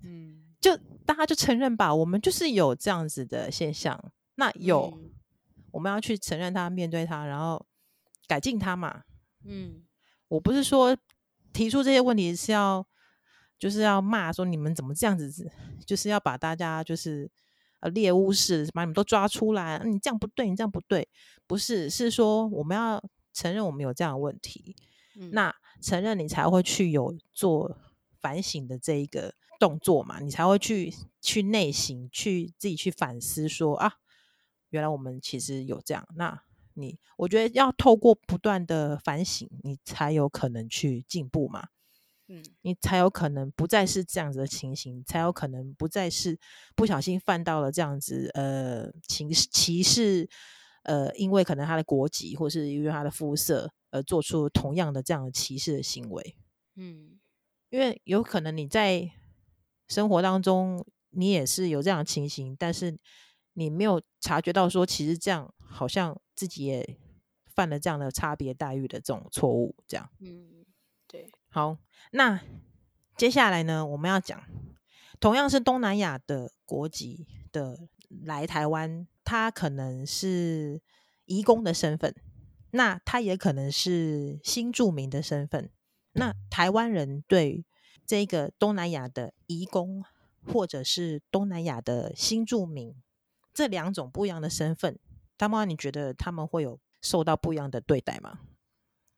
[0.02, 0.76] 嗯，就
[1.06, 4.10] 大家就承认吧，我们就是有这样子的现象。
[4.34, 5.10] 那有，嗯、
[5.72, 7.66] 我们要去承认他，面对他，然后
[8.26, 9.02] 改进他嘛。
[9.44, 9.82] 嗯，
[10.28, 10.96] 我不是说。
[11.50, 12.86] 提出这些问题是要，
[13.58, 15.50] 就是要骂说你们怎么这样子，
[15.84, 17.28] 就是要把大家就是
[17.80, 21.08] 呃猎巫式把你们都抓出来，你这样不对，你这样不对，
[21.46, 23.02] 不是，是说我们要
[23.32, 24.76] 承认我们有这样的问题，
[25.16, 27.76] 嗯、那承认你才会去有做
[28.20, 33.94] 反省的这一个动作嘛，你才会去去内省，去自己去反思说啊，
[34.70, 36.42] 原来我们其实有这样那。
[36.74, 41.70] 你我觉得要透过不断的反省，你才有可能去进步嘛。
[42.28, 46.38] 嗯，你才有可能不再是这样子的情形，才有可能不再是
[46.76, 50.30] 不小心犯到了这样子呃歧歧视
[50.84, 56.36] 呃，因为可能他的国籍或是因为他的肤色而做出同样的这样的歧视的行为。
[56.76, 57.18] 嗯，
[57.70, 59.10] 因为有可能你在
[59.88, 62.96] 生活当中你也是有这样的情形，但是
[63.58, 66.18] 你没有察觉到说其实这样好像。
[66.38, 66.96] 自己也
[67.46, 70.64] 犯了这样的差别待遇的这种错误，这样，嗯，
[71.08, 71.76] 对，好，
[72.12, 72.40] 那
[73.16, 74.40] 接下来呢，我们要讲
[75.18, 77.88] 同样是东南亚的国籍的
[78.24, 80.80] 来台湾，他可能是
[81.24, 82.14] 移工的身份，
[82.70, 85.72] 那他也可能是新住民的身份。
[86.12, 87.64] 那台湾人对
[88.06, 90.04] 这个东南亚的移工
[90.46, 92.94] 或者是东南亚的新住民
[93.58, 94.96] 这两种不一样的身份。
[95.36, 98.38] 大妈，你觉得他们会有受到不一样的对待吗？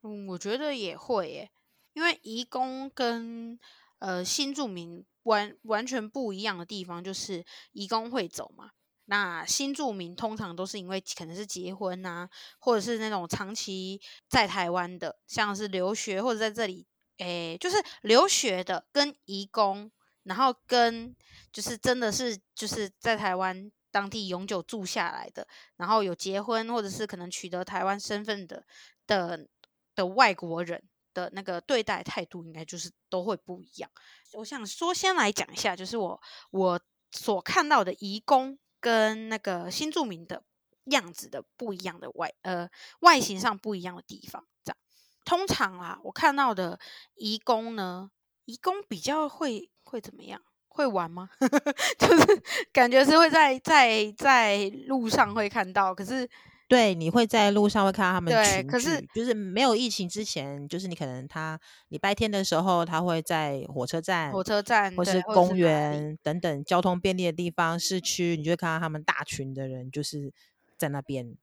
[0.00, 1.50] 嗯，我觉得也会耶，
[1.92, 3.60] 因为移工跟
[3.98, 8.70] 呃新住民完完全不一样的地方就是移工会走嘛，
[9.04, 16.86] 那新住民通常都是因为可能是结婚啊，或者是那种长期在台湾的，像是留学或者在这里，
[17.18, 21.14] 诶，就是留学的跟移工，然后跟
[21.52, 23.70] 就是真的是就是在台湾。
[23.90, 28.64] 当地永久住下来的，然后有结婚或者是可能取得台湾身份的
[29.06, 29.48] 的
[29.94, 30.82] 的外国人
[31.12, 33.90] 的那个对待态度，应该就是都会不一样。
[34.34, 36.22] 我想说，先来讲一下，就是我
[36.52, 36.80] 我
[37.10, 40.44] 所看到的移工跟那个新住民的
[40.84, 42.70] 样子的不一样的外呃
[43.00, 44.46] 外形上不一样的地方。
[44.64, 44.76] 这样，
[45.24, 46.78] 通常啊，我看到的
[47.16, 48.12] 移工呢，
[48.44, 50.40] 移工比较会会怎么样？
[50.70, 51.28] 会玩吗？
[51.98, 52.42] 就是
[52.72, 56.28] 感觉是会在在在路上会看到，可是。
[56.70, 61.58] 对，你会在路上会看到他们群，可是就是没有疫情之前，就是你可能他
[61.88, 70.32] 礼拜天的时候，他会在火车站、火车站或是公园等等交通便利的地方、市区，你就会看到他们大群的人，就是
[70.78, 71.34] 在那边。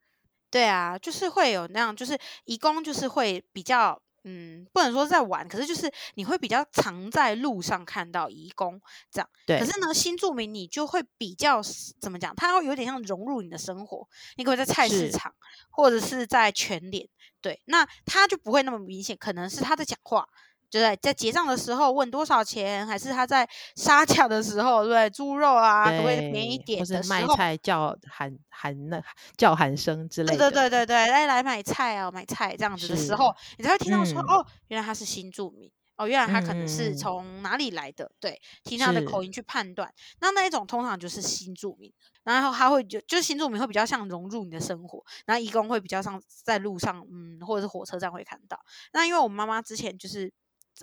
[0.50, 4.02] 对啊，就是会有那样，就是义工，就是会比较。
[4.30, 9.30] 嗯，不能说在玩，可是就是你会比较常在路上看到移工这样。
[9.46, 9.58] 对。
[9.58, 11.62] 可是呢，新住民你就会比较
[12.02, 12.36] 怎么讲？
[12.36, 14.06] 他会有点像融入你的生活。
[14.36, 15.34] 你可能在菜市场，
[15.70, 17.08] 或者是在全联，
[17.40, 19.16] 对，那他就不会那么明显。
[19.18, 20.28] 可能是他在讲话。
[20.70, 25.10] 就在在结账的时候问多少钱，还是他在杀价的时候，对不对？
[25.10, 27.00] 猪肉啊，可不可以便宜一点的时候？
[27.00, 29.02] 或是卖菜叫喊喊那
[29.38, 30.38] 叫喊声之类的。
[30.38, 38.04] 对对对对对，来来买菜啊，买菜这样子的时候，你才会听到说、嗯、哦，原来他是新住民哦，原来他可能是从哪里来的？
[38.04, 39.90] 嗯、对，听他的口音去判断。
[40.20, 41.90] 那那一种通常就是新住民，
[42.24, 48.60] 然后他会就就是新住民会比较像融入你的生活，然后义工会比较像在路上，嗯，或者是火车站会看到。
[48.92, 50.30] 那因为我妈妈之前就是。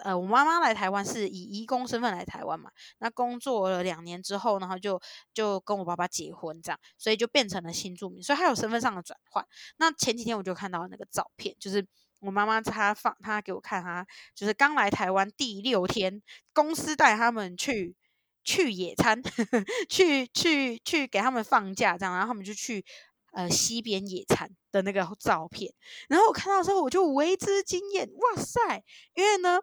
[0.03, 5.01] 呃，我妈妈来台湾是以义工身份来台湾嘛，那工作了两年之后，然后就
[5.32, 9.47] 就跟我爸爸结婚这样，所以就变成了新住民，所以她有身份上的转换。
[9.76, 11.86] 那前几天我就看到那个照片，就是
[12.20, 16.20] 我妈妈她放她给我看，她就是刚来台湾第六天，
[16.53, 17.95] 公司带他们去
[18.42, 19.22] 去野餐，
[19.88, 22.84] 去去去给他们放假这样，然后他们就去
[23.32, 25.72] 呃溪边野餐的那个照片，
[26.09, 28.82] 然后我看到之后我就为之惊艳，哇塞，
[29.14, 29.61] 因为呢。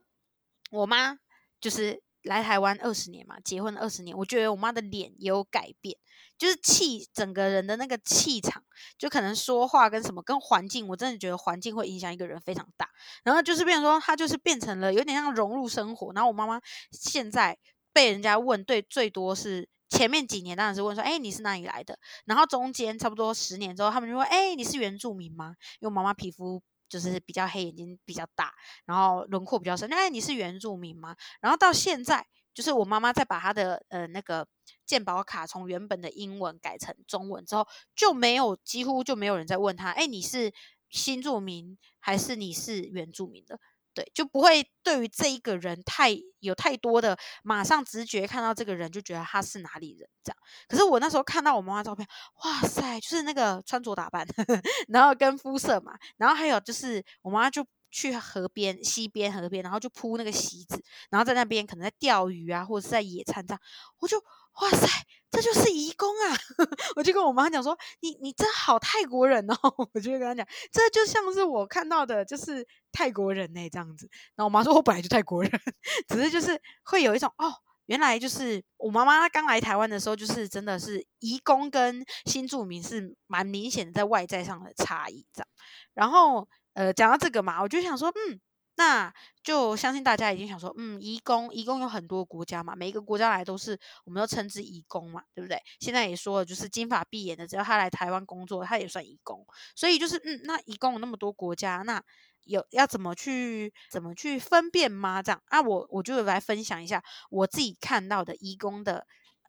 [0.71, 1.17] 我妈
[1.59, 5.97] 就是来台湾二十年嘛，结婚二十年，我觉得我妈的脸也有改变，
[6.37, 8.63] 就是气整个人的那个气场，
[8.97, 12.89] 就可能说话跟什么跟环境，我真的觉得环境会影响一个人非常大。
[13.23, 16.13] 然后就是变成说，她就是变成了有点像融入生活。
[16.13, 16.61] 然后我妈妈
[16.91, 17.57] 现在
[17.91, 21.99] 被人家问，对，最多是前面几年当然是问说，哎，你是哪里来的？
[22.25, 25.55] 然后中间差不多十年之后，他们就说，哎，你是原住民吗？
[25.79, 26.61] 因为我妈妈皮肤。
[26.91, 29.89] 就是比较黑，眼睛比较大，然后轮廓比较深。
[29.93, 31.15] 哎，你是原住民吗？
[31.39, 34.45] 然后到现在，就是我妈妈在把她的呃那个
[34.85, 37.65] 健保卡从原本的英文改成中文之后，
[37.95, 40.51] 就没有几乎就没有人在问她，哎，你是
[40.89, 43.57] 新住民还是你是原住民的？
[43.93, 50.37] 对，就不会对于这一个人太有太多的马上直觉看到这个人就觉得他是哪里人这样。
[50.67, 52.07] 可是我那时候看到我妈妈照片，
[52.43, 54.25] 哇塞，就是那个穿着打扮，
[54.89, 63.59] 然后跟肤色嘛，然后还有就是我妈妈就去河边、溪边、河边，然后就铺那个席子，然后在那边可能在钓鱼啊，或者是在野餐这样，
[63.99, 64.21] 我就。
[64.59, 64.87] 哇塞，
[65.31, 66.35] 这就是移工啊！
[66.97, 69.55] 我就跟我妈讲说：“你你真好泰国人哦！”
[69.93, 74.09] 我就跟她讲，这就像是我看到的，就是泰国人呢这样子。
[74.35, 75.51] 然后我妈说：“我本来就泰国人，
[76.09, 77.53] 只是就是会有一种哦，
[77.85, 85.47] 原来就是我妈妈她刚来台湾的时候，就是真的是移工跟新住民是蛮明显的在外在上的差异这样。
[85.93, 88.39] 然后呃，讲到这个嘛，我就想说，嗯。”
[88.81, 89.13] 那
[89.43, 95.61] 就相信大家已经想说，嗯，移工，移工有很多国家嘛，每一个国家来都是，我们都称之移工嘛，对不对？
[95.79, 99.45] 现在也说了，就是金发碧眼的，只要他来台湾工作，他也算移工。
[99.75, 102.03] 所以就是，嗯，那移工有那么多国家，那
[102.45, 105.21] 有要怎么去怎么去分辨吗？
[105.21, 109.05] 这样啊，我我就来分享一下我自己看到的移工的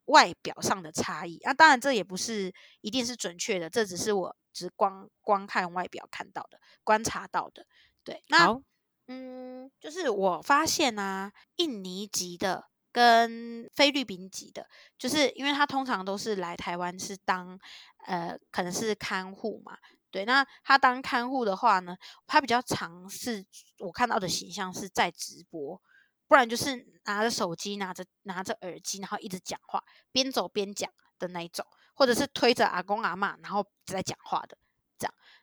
[0.07, 1.55] 外表上的差异啊。
[1.55, 2.53] 当然，这也不是
[2.83, 7.67] 一定是准确的，这只是我只光光看外表看到的，观察到的。
[8.05, 8.61] 对，那。
[9.09, 17.59] 嗯，就是我发现啊，印尼籍的跟菲律宾籍的，就是因为他通常都是来台湾是当
[18.07, 19.77] 呃，可能是看护嘛。
[20.11, 21.97] 对，那他当看护的话呢，
[22.27, 23.45] 他比较常是
[23.79, 25.81] 我看到的形象是在直播，
[26.29, 29.83] 不然就是拿着手机，拿着拿着耳机，然后一直讲话，
[30.13, 34.59] 边走边讲的那一种，或者是推着阿公阿嬷，然后在讲话的。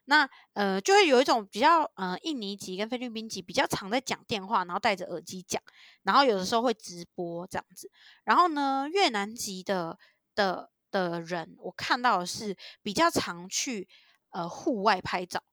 [0.09, 5.61] 那呃，就会有一种比较呃，印尼籍跟菲律宾籍比较常在讲电话，然后戴着耳机讲，
[6.01, 7.91] 然后有的时候会直播这样子。
[8.23, 9.99] 然后呢，越南籍的
[10.33, 13.87] 的的人，我看到的是比较常去
[14.31, 15.43] 呃户外拍照，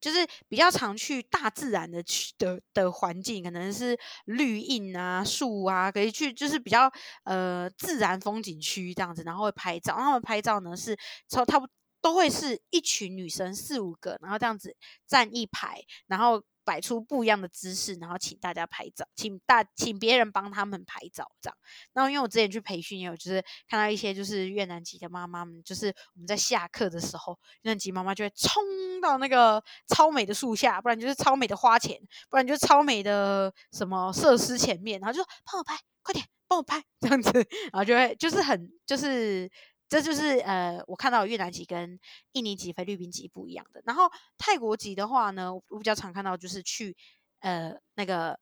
[0.00, 6.90] 就是比较常去大自然的去的的环境，可能是绿荫啊、树啊，可以去就是比较
[7.24, 9.94] 呃自然风景区这样子，然后会拍照。
[9.94, 10.96] 他们拍照呢是
[11.28, 11.68] 从差不。
[12.06, 14.76] 都会是一群女生四五个，然后这样子
[15.08, 21.56] 站一排，然后摆出不一样的姿势，然后请大家拍照，请大请别人帮他们拍照这样。
[21.92, 28.62] 然后因为我之前去培训，也有就是看到一些就是越南籍的妈妈们，就是我们在下课的时候，越南籍妈妈就会冲
[29.00, 32.00] 到那个超美的树下，不然就是超美的花前，
[32.30, 39.50] 不然就是超美的什么设施前面，然后就说帮我拍，快点帮我拍这样子，然后就会就是很就是。
[39.88, 41.98] 这就是呃，我看到越南籍跟
[42.32, 43.80] 印尼籍、菲律宾籍不一样的。
[43.86, 46.96] 然后泰国籍的话呢，我比较常看到就是去
[47.40, 48.38] 呃那个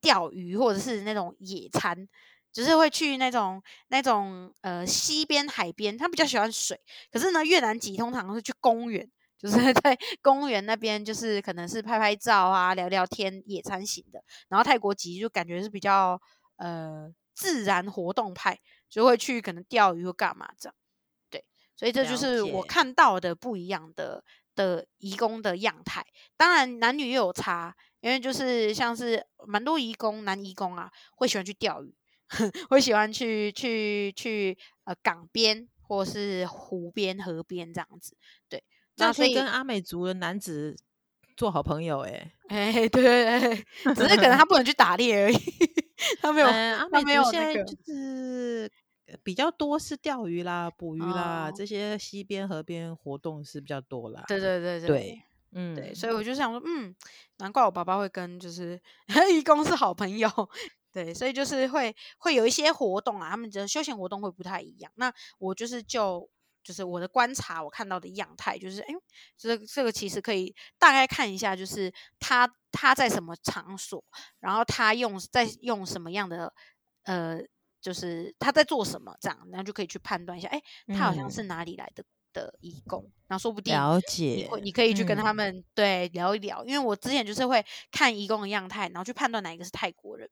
[0.00, 2.08] 钓鱼或者是那种野餐，
[2.52, 6.80] 就是会去那种那种呃溪边、海边，他比较喜欢水。
[7.10, 14.22] 可是呢，越南籍通常是去公园，就是 在公园那边，就是可能是拍拍照啊、聊聊天、野餐型的。
[14.48, 16.20] 然后泰国籍就感觉是比较
[16.56, 18.56] 呃自然活动派。
[18.88, 20.74] 就会去可能钓鱼或干嘛这样，
[21.30, 21.44] 对，
[21.76, 24.24] 所以这就是我看到的不一样的
[24.54, 26.04] 的移工的样态。
[26.36, 31.94] 当然男女也有差，因为就是像是蛮多移工男移工啊，会喜欢去钓鱼，
[32.70, 38.16] 会喜欢去去去呃港边或是湖边河边这样子。
[38.48, 38.64] 对，
[38.96, 40.76] 那可以跟阿美族的男子
[41.36, 43.54] 做好朋友哎、欸，哎，对，
[43.94, 45.36] 只是可能他不能去打猎而已。
[46.20, 48.70] 他没有，嗯、阿美族现在就是
[49.22, 54.24] 比较多是钓鱼啦、捕鱼啦，哦、这些溪边、河边活动是比较多啦。
[54.28, 55.22] 对对对对，對
[55.52, 56.94] 嗯，对，所以我就想说，嗯，
[57.38, 58.80] 难怪我爸爸会跟就是
[59.32, 60.30] 义工是好朋友。
[60.92, 64.90] 对，所以就是会会有一些活动啊，他们的休闲活动会不太一样。
[64.96, 66.28] 那我就是就。
[66.68, 68.88] 就是我的观察，我看到的样态，就是哎，
[69.38, 74.04] 这这个其实可以大概看一下，就是他他在什么场所，
[74.38, 76.52] 然后他用在用什么样的
[77.04, 77.40] 呃，
[77.80, 90.28] 就是他在做什么这样，然后就可以去判断一下，哎，他好像是哪里来的、嗯、的义工，然后说不定了解，你，你可以去跟他们、嗯、对聊一聊，因为我之前就是会看义工的样态，然后去判断哪一个是泰国人，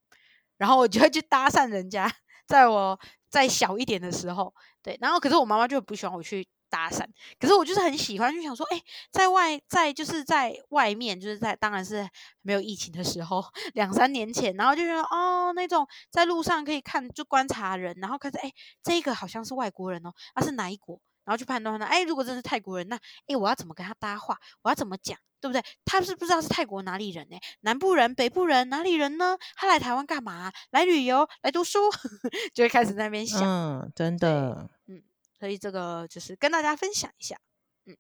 [0.58, 2.14] 然后我就会去搭讪人家，
[2.46, 2.98] 在我。
[3.28, 7.04] 再小一点的时候，对，然后可是我妈妈就不喜欢我去搭讪，
[7.38, 8.80] 可是我就是很喜欢，就想说，哎，
[9.10, 12.08] 在外，在就是在外面，就是在当然是
[12.40, 13.44] 没有疫情的时候，
[13.74, 18.50] 两三年前，然后就觉得哦，那种在路上可以看，就观察人，然后看着，哎，
[18.82, 20.98] 这个好像是外国人哦，他、是哪一国？
[21.26, 22.96] 然后去判断他，哎，如果真是泰国人，那，
[23.26, 24.38] 哎，我要怎么跟他搭话？
[24.62, 25.18] 我要怎么讲？
[25.38, 25.62] 对不对？
[25.84, 27.36] 他是不知道是泰国哪里人呢？
[27.60, 29.36] 南部人、北部人，哪里人呢？
[29.54, 30.50] 他来台湾干嘛？
[30.70, 31.78] 来旅游、来读书，
[32.54, 33.42] 就会开始在那边想。
[33.42, 34.70] 嗯，真的。
[34.86, 35.02] 嗯，
[35.38, 37.36] 所以这个就是跟大家分享一下。
[37.84, 37.96] 嗯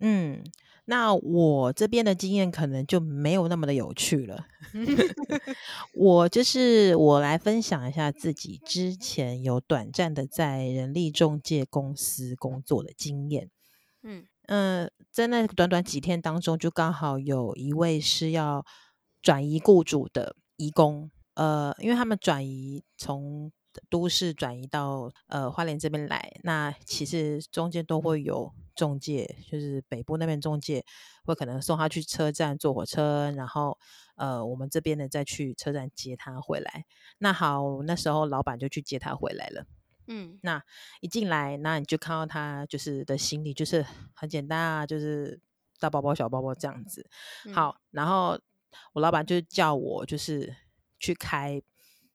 [0.00, 0.44] 嗯，
[0.84, 4.46] 那我这边的经验可能就没有那么的有趣了。
[5.94, 13.50] 我就是我来分享一下自己之前有短暂的在人力中介公司工作的经验。
[14.02, 14.26] 嗯。
[14.48, 18.66] 嗯，在那短短几天当中，就刚好有一位是要
[19.22, 23.52] 转移雇主的移工，呃，因为他们转移从
[23.88, 30.84] 都市转移到呃花莲这边来，那其实中间都会有中介，就是北部那边中介
[31.24, 33.78] 会可能送他去车站坐火车，然后
[34.16, 36.84] 呃我们这边的再去车站接他回来。
[37.18, 39.66] 那好，那时候老板就去接他回来了。
[40.08, 40.62] 嗯，那
[41.00, 45.40] 一进来，那你就看到他就是的行李，就是很简单啊，就是
[45.78, 47.08] 大包包、小包包这样子。
[47.54, 48.38] 好，然后
[48.94, 50.56] 我老板就叫我就是
[50.98, 51.62] 去开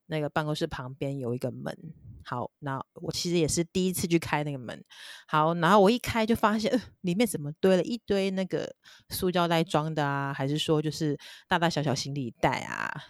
[0.07, 1.93] 那个办公室旁边有一个门。
[2.29, 4.83] 好，那我其实也是第一次去开那个门。
[5.27, 8.75] 好，然后我一开就发现，呃，里面怎么堆了一堆那个
[9.09, 10.33] 塑胶袋装的啊？
[10.33, 11.17] 还是说就是
[11.47, 13.01] 大大小小行李袋啊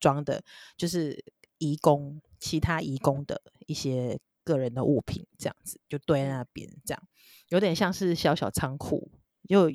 [0.00, 0.42] 装的，
[0.76, 1.22] 就是
[1.58, 2.20] 移工。
[2.44, 7.00] 其他移工的一些个人的物品，这样子就堆在那边，这样
[7.50, 9.12] 有点像是小小仓库，
[9.42, 9.70] 又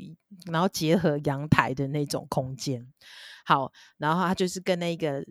[0.52, 2.86] 然后结合阳台的那种空间。
[3.46, 5.26] 好，然后他就是跟那个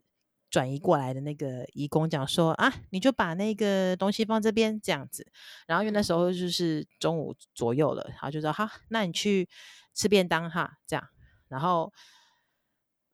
[0.50, 5.26] 转移过来的那个义工讲说啊，你就把那个东西放这边，这样子。
[5.66, 9.48] 然后因为那时候就是中午左右了，然后就说好，那你去
[9.94, 11.08] 吃便当哈，这样。
[11.48, 11.92] 然后，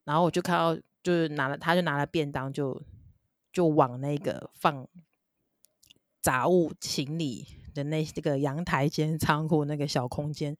[0.04, 2.82] 然后我就看到，就是拿了，他就拿了便当就。
[3.52, 4.88] 就往那个放
[6.22, 10.56] 杂物、行李的那这个阳台间、仓库那个小空间，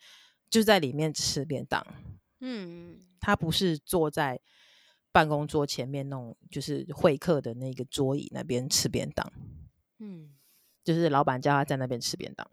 [0.51, 1.83] 就在里面吃便当。
[2.41, 4.39] 嗯，他不是坐在
[5.13, 9.33] 办公桌前面那种，就是会客的那个桌椅那边吃便当。
[9.99, 10.31] 嗯，
[10.83, 12.51] 就是老板叫他在那边吃便当，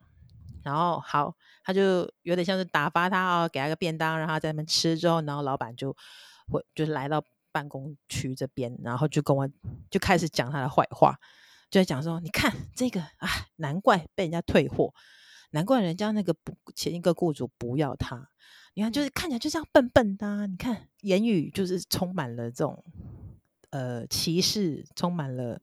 [0.63, 5.95] 然后好，他就有点像是打发他哦，给他个便当，让他在那边吃之后，然后老板就
[6.47, 7.23] 会就是来到。
[7.51, 9.49] 办公区这边，然后就跟我
[9.89, 11.19] 就开始讲他的坏话，
[11.71, 14.93] 就在讲说，你看这个啊，难怪被人家退货，
[15.49, 18.29] 难怪人家那个不前一个雇主不要他，
[18.79, 22.81] 你看，就是看起来就这样笨笨的、啊，你看言语就是充满了这种
[23.71, 25.61] 呃歧视，充满了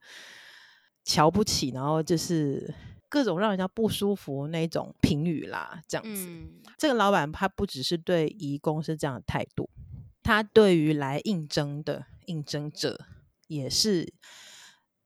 [1.03, 2.71] 瞧不起，然后就是
[3.09, 6.27] 各种让人家不舒服那种评语啦，这样子。
[6.27, 9.67] 嗯、这个老板他不只是对移工是这样的态度，
[10.21, 13.03] 他对于来应征的应征者
[13.47, 14.13] 也是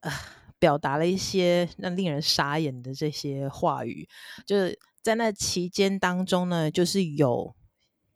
[0.02, 0.12] 呃。
[0.60, 4.08] 表达了一些那令人傻眼的这些话语，
[4.46, 7.56] 就是在那期间当中呢，就是有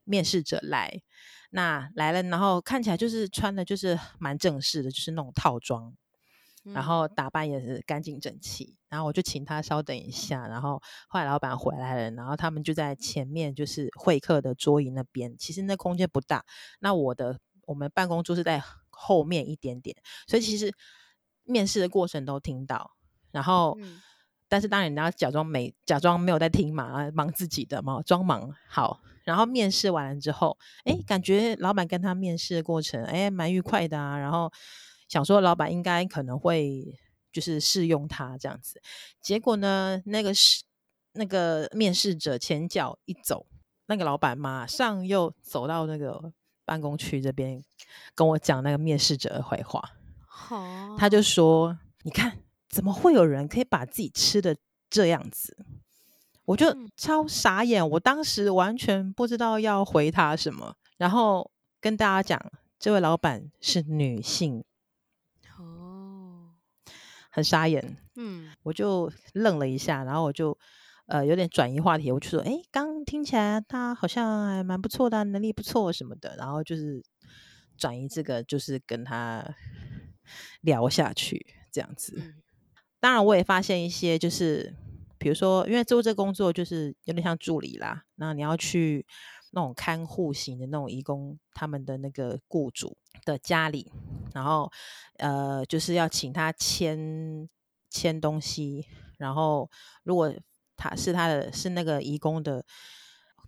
[0.06, 1.02] 面试者来，
[1.50, 5.94] 那来了，然后看起来就是穿的就是蛮正式的，就是那种套装，
[6.64, 16.46] 然后打扮也是干净整齐，然后我就请他稍等一下，然后后来老板回来了，然后他们就在前面就是会客的桌椅那边，其实那空间不大，
[16.80, 19.96] 那我的我们办公桌是在后面一点点，
[20.28, 20.74] 所以其实。
[21.48, 22.96] 面试的过程都听到，
[23.30, 24.02] 然后，嗯、
[24.50, 29.00] 但是当然你要假装没假装没有在听嘛，忙自己的嘛，装忙好。
[29.26, 34.18] 然后面试完了之后，哎，感觉老板跟他面试的过程，哎，蛮愉快的啊。
[34.18, 34.50] 然后
[35.10, 36.98] 想说老板应该可能会
[37.34, 38.82] 就是试用他这样子。
[39.22, 40.64] 结果呢，那个是
[41.14, 43.46] 那个面试者前脚一走，
[43.88, 46.32] 那个老板马上又走到那个
[46.64, 47.64] 办公区这边，
[48.14, 49.82] 跟我讲那个面试者的坏话。
[50.28, 54.56] 好他就说：“你看，怎么会有人可以把自己吃的
[54.90, 55.58] 这样子？”
[56.46, 56.66] 我就
[56.96, 60.76] 超傻眼，我当时完全不知道要回他什么。
[60.98, 64.64] 然后跟大家讲，这位老板是女性。
[65.58, 66.52] 哦，
[67.30, 67.98] 很傻眼。
[68.16, 70.58] 嗯，我就愣了一下，然后我就
[71.08, 77.04] 呃有点转移话题，我就说：“哎，刚听起来他好像还蛮不错的，能力不错什么的。”然后就是
[77.78, 79.56] 转移这个，就是跟他。
[80.62, 82.42] 聊下去这样子，嗯、
[83.00, 84.74] 当然我也发现一些，就是
[85.26, 89.04] 比如说，因为做这工作就是有点像助理啦，那你要去
[89.54, 93.92] 那种看护型的那种义工，他们的那个雇主的家里，
[94.36, 94.72] 然后
[95.18, 97.50] 呃，就是要请他签
[97.90, 98.86] 签东西，
[99.18, 99.68] 然后
[100.04, 100.32] 如果
[100.78, 102.64] 他是他的是那个义工的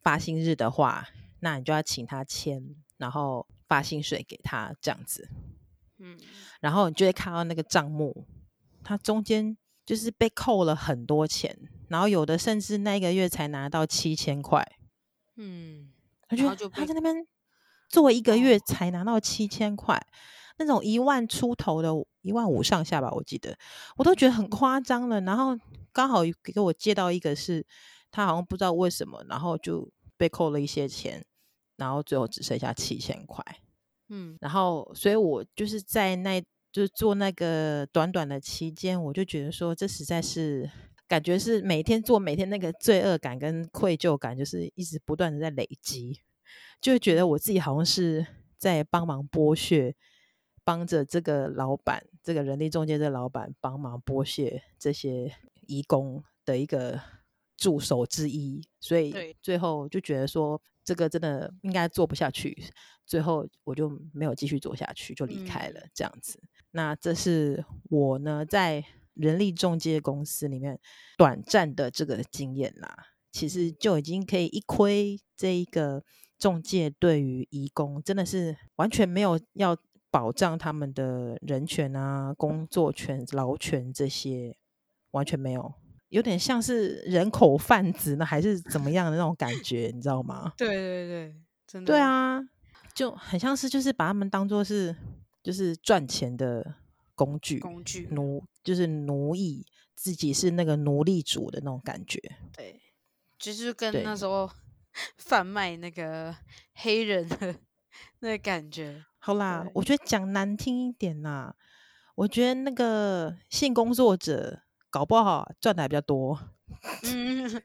[0.01, 1.07] 发薪日的话，
[1.41, 5.29] 那你就要请他签，然后发薪水给他这样子。
[5.99, 6.17] 嗯，
[6.59, 8.25] 然后你就会看到那个账目，
[8.83, 9.55] 它中间
[9.87, 11.57] 就是被扣了很多钱，
[11.87, 14.61] 然后有的甚至那个月才拿到七千块。
[15.37, 15.93] 嗯，
[16.27, 17.25] 他就他在那边
[17.87, 19.97] 做一个月才拿到七千块，
[20.57, 21.89] 那种一万出头的，
[22.21, 23.57] 一万五上下吧，我记得，
[23.95, 25.21] 我都觉得很夸张了。
[25.21, 25.57] 然后
[25.93, 27.65] 刚好给我借到一个是，
[28.11, 31.25] 他好像不知道为什么，然后就被扣了一些钱，
[31.77, 33.41] 然后最后只剩下七千块。
[34.09, 36.43] 嗯，然后，所以我就是在那，
[36.77, 40.69] 就是做那个短短的期间，我就觉得说，这实在是
[41.07, 46.21] 感觉是每天做，每天那个罪恶感跟愧疚感，就是一直不断的在累积，
[46.79, 48.27] 就会觉得我自己好像是
[48.59, 49.95] 在帮忙剥削，
[50.63, 57.01] 帮着这个老板，这个人力中介的老板帮忙剥削这些移工的一个
[57.57, 60.61] 助手之一，所以最后就觉得说。
[60.87, 62.57] 这个真的应该做不下去，
[63.07, 66.39] 最后我就没有继续做下去，就离开了这样子。
[66.43, 68.83] 嗯、那这是我呢在
[69.13, 70.79] 人力中介公司里面
[71.17, 72.95] 短暂的这个经验啦，
[73.31, 76.03] 其实就已经可以一窥这一个
[76.37, 79.75] 中介对于移工真的是完全没有要
[80.11, 84.55] 保障他们的人权啊、工作权、劳权这些，
[85.11, 85.73] 完全没有。
[86.09, 90.53] 有点像是人口贩子呢，还是怎么样的那种感觉，你知道吗？
[90.57, 91.35] 对对对，
[91.67, 91.93] 真的。
[91.93, 92.39] 对啊，
[92.97, 94.95] 就很像是就是把他们当做是
[95.43, 96.73] 就是赚钱的
[97.13, 102.19] 工具，工具奴就是奴役，自己是那个奴隶主的那种感觉。
[102.51, 102.81] 对，
[103.37, 104.49] 就是跟那时候
[105.19, 106.35] 贩卖那个
[106.73, 107.55] 黑人的
[108.21, 109.05] 那个感觉。
[109.19, 111.55] 好啦，我觉得讲难听一点啦，
[112.15, 114.63] 我觉得那个性工作者。
[114.89, 116.39] 搞不好赚的还比较多，
[117.03, 117.43] 嗯，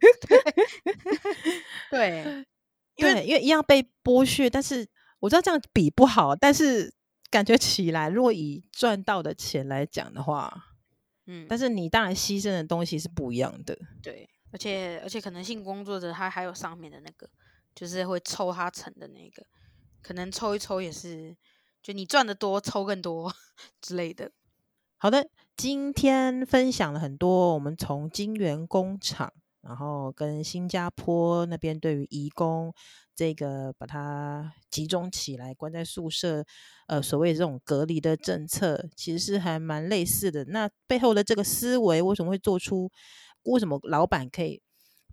[1.88, 2.44] 对，对，
[2.96, 4.86] 因为因为一样被剥削，但是
[5.22, 6.92] 我知道这样比不好，但是
[7.30, 10.52] 感觉起来，如果以赚到的钱来讲的话，
[11.26, 17.30] 嗯，但是你当然牺牲的东西是不一样的，对，而且而且可能性工作者他还有上面的那个，
[17.72, 19.46] 就是会抽他成的那个，
[20.02, 21.36] 可能抽一抽也是，
[21.80, 23.32] 就你赚的多抽更多
[23.80, 24.32] 之类的。
[24.98, 25.30] 好的。
[25.54, 32.74] 今天分享了很多，我们从金源工厂，然后跟新加坡那边对于移工
[33.14, 36.44] 这个把它集中起来关在宿舍，
[36.86, 40.44] 呃，所谓这种隔离的政策，其实是还蛮类似的。
[40.46, 42.90] 那背后的这个思维为什么会做出？
[43.44, 44.62] 为什么老板可以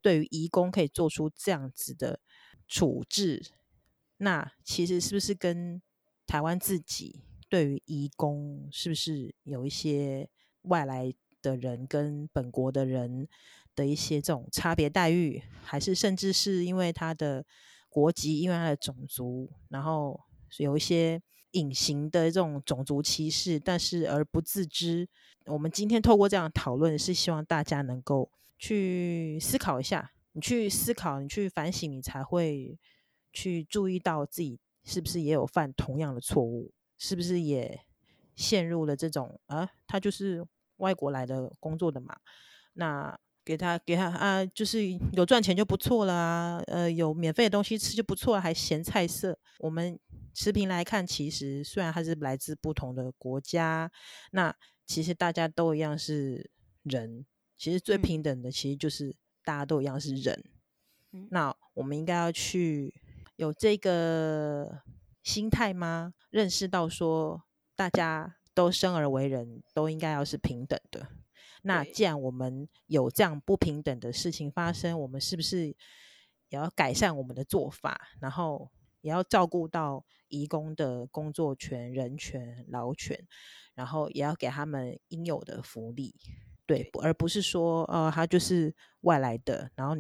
[0.02, 2.20] 对于移工可以做出这样子的
[2.68, 3.52] 处置？
[4.18, 5.82] 那其实是不是跟
[6.28, 10.30] 台湾自己对于移工是不是有一些
[10.64, 13.28] 外来的人跟本国的人
[13.76, 17.46] 的一些这种差别待遇，还是甚至是因为他的
[17.90, 20.20] 国籍，因为他的种族，然后
[20.58, 21.22] 有一些
[21.52, 25.10] 隐形的这种种族歧视，但是而不自知。
[25.46, 32.78] 我们今天透过这样讨论，是希望大家能够去思考一下，你去思考，你去反省，你才会
[33.34, 37.82] 去注意到自己是不是也有犯同样的错误，是不是也
[38.36, 40.46] 陷入了这种啊，他就是
[40.78, 42.18] 外国来的工作的嘛，
[42.74, 43.20] 那。
[43.50, 44.80] 给他给他啊，就是
[45.12, 49.36] 有赚钱就不错了啊，呃，有免费的东西吃就不错了，还嫌菜色。
[49.58, 50.00] 我们
[50.36, 53.92] 持平来看，其实虽然他是来自不同的国家，
[54.34, 56.52] 那其实大家都一样是
[56.84, 57.26] 人，
[57.58, 60.44] 其实最平等的，其实就是大家都一样是人。
[61.14, 61.28] 嗯。
[61.32, 62.94] 那我们应该要去
[63.36, 64.84] 有这个
[65.24, 66.14] 心态吗？
[66.30, 67.42] 认识到说，
[67.76, 71.08] 大家都生而为人，都应该要是平等的。
[71.62, 83.28] 那既然我们有这样不平等的事情发生，我们是不是也要改善我们的做法，然后也要照顾到移工的工作权、人权、劳权，
[83.74, 86.16] 然后也要给他们应有的福利，
[86.66, 89.96] 对，而不是说，呃，他就是外来的，然后，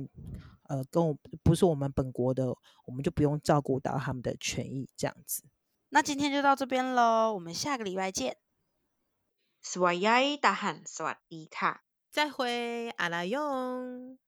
[0.64, 2.56] 呃，跟我不是我们本国的，
[2.86, 5.44] 我们就不用照顾到他们的权益，这样子。
[5.90, 8.38] 那今天就到这边喽，我们下个礼拜见。
[9.71, 11.83] สวัสดี大汉，สวัสดีค่ะ，
[12.15, 14.19] 再会，阿拉勇。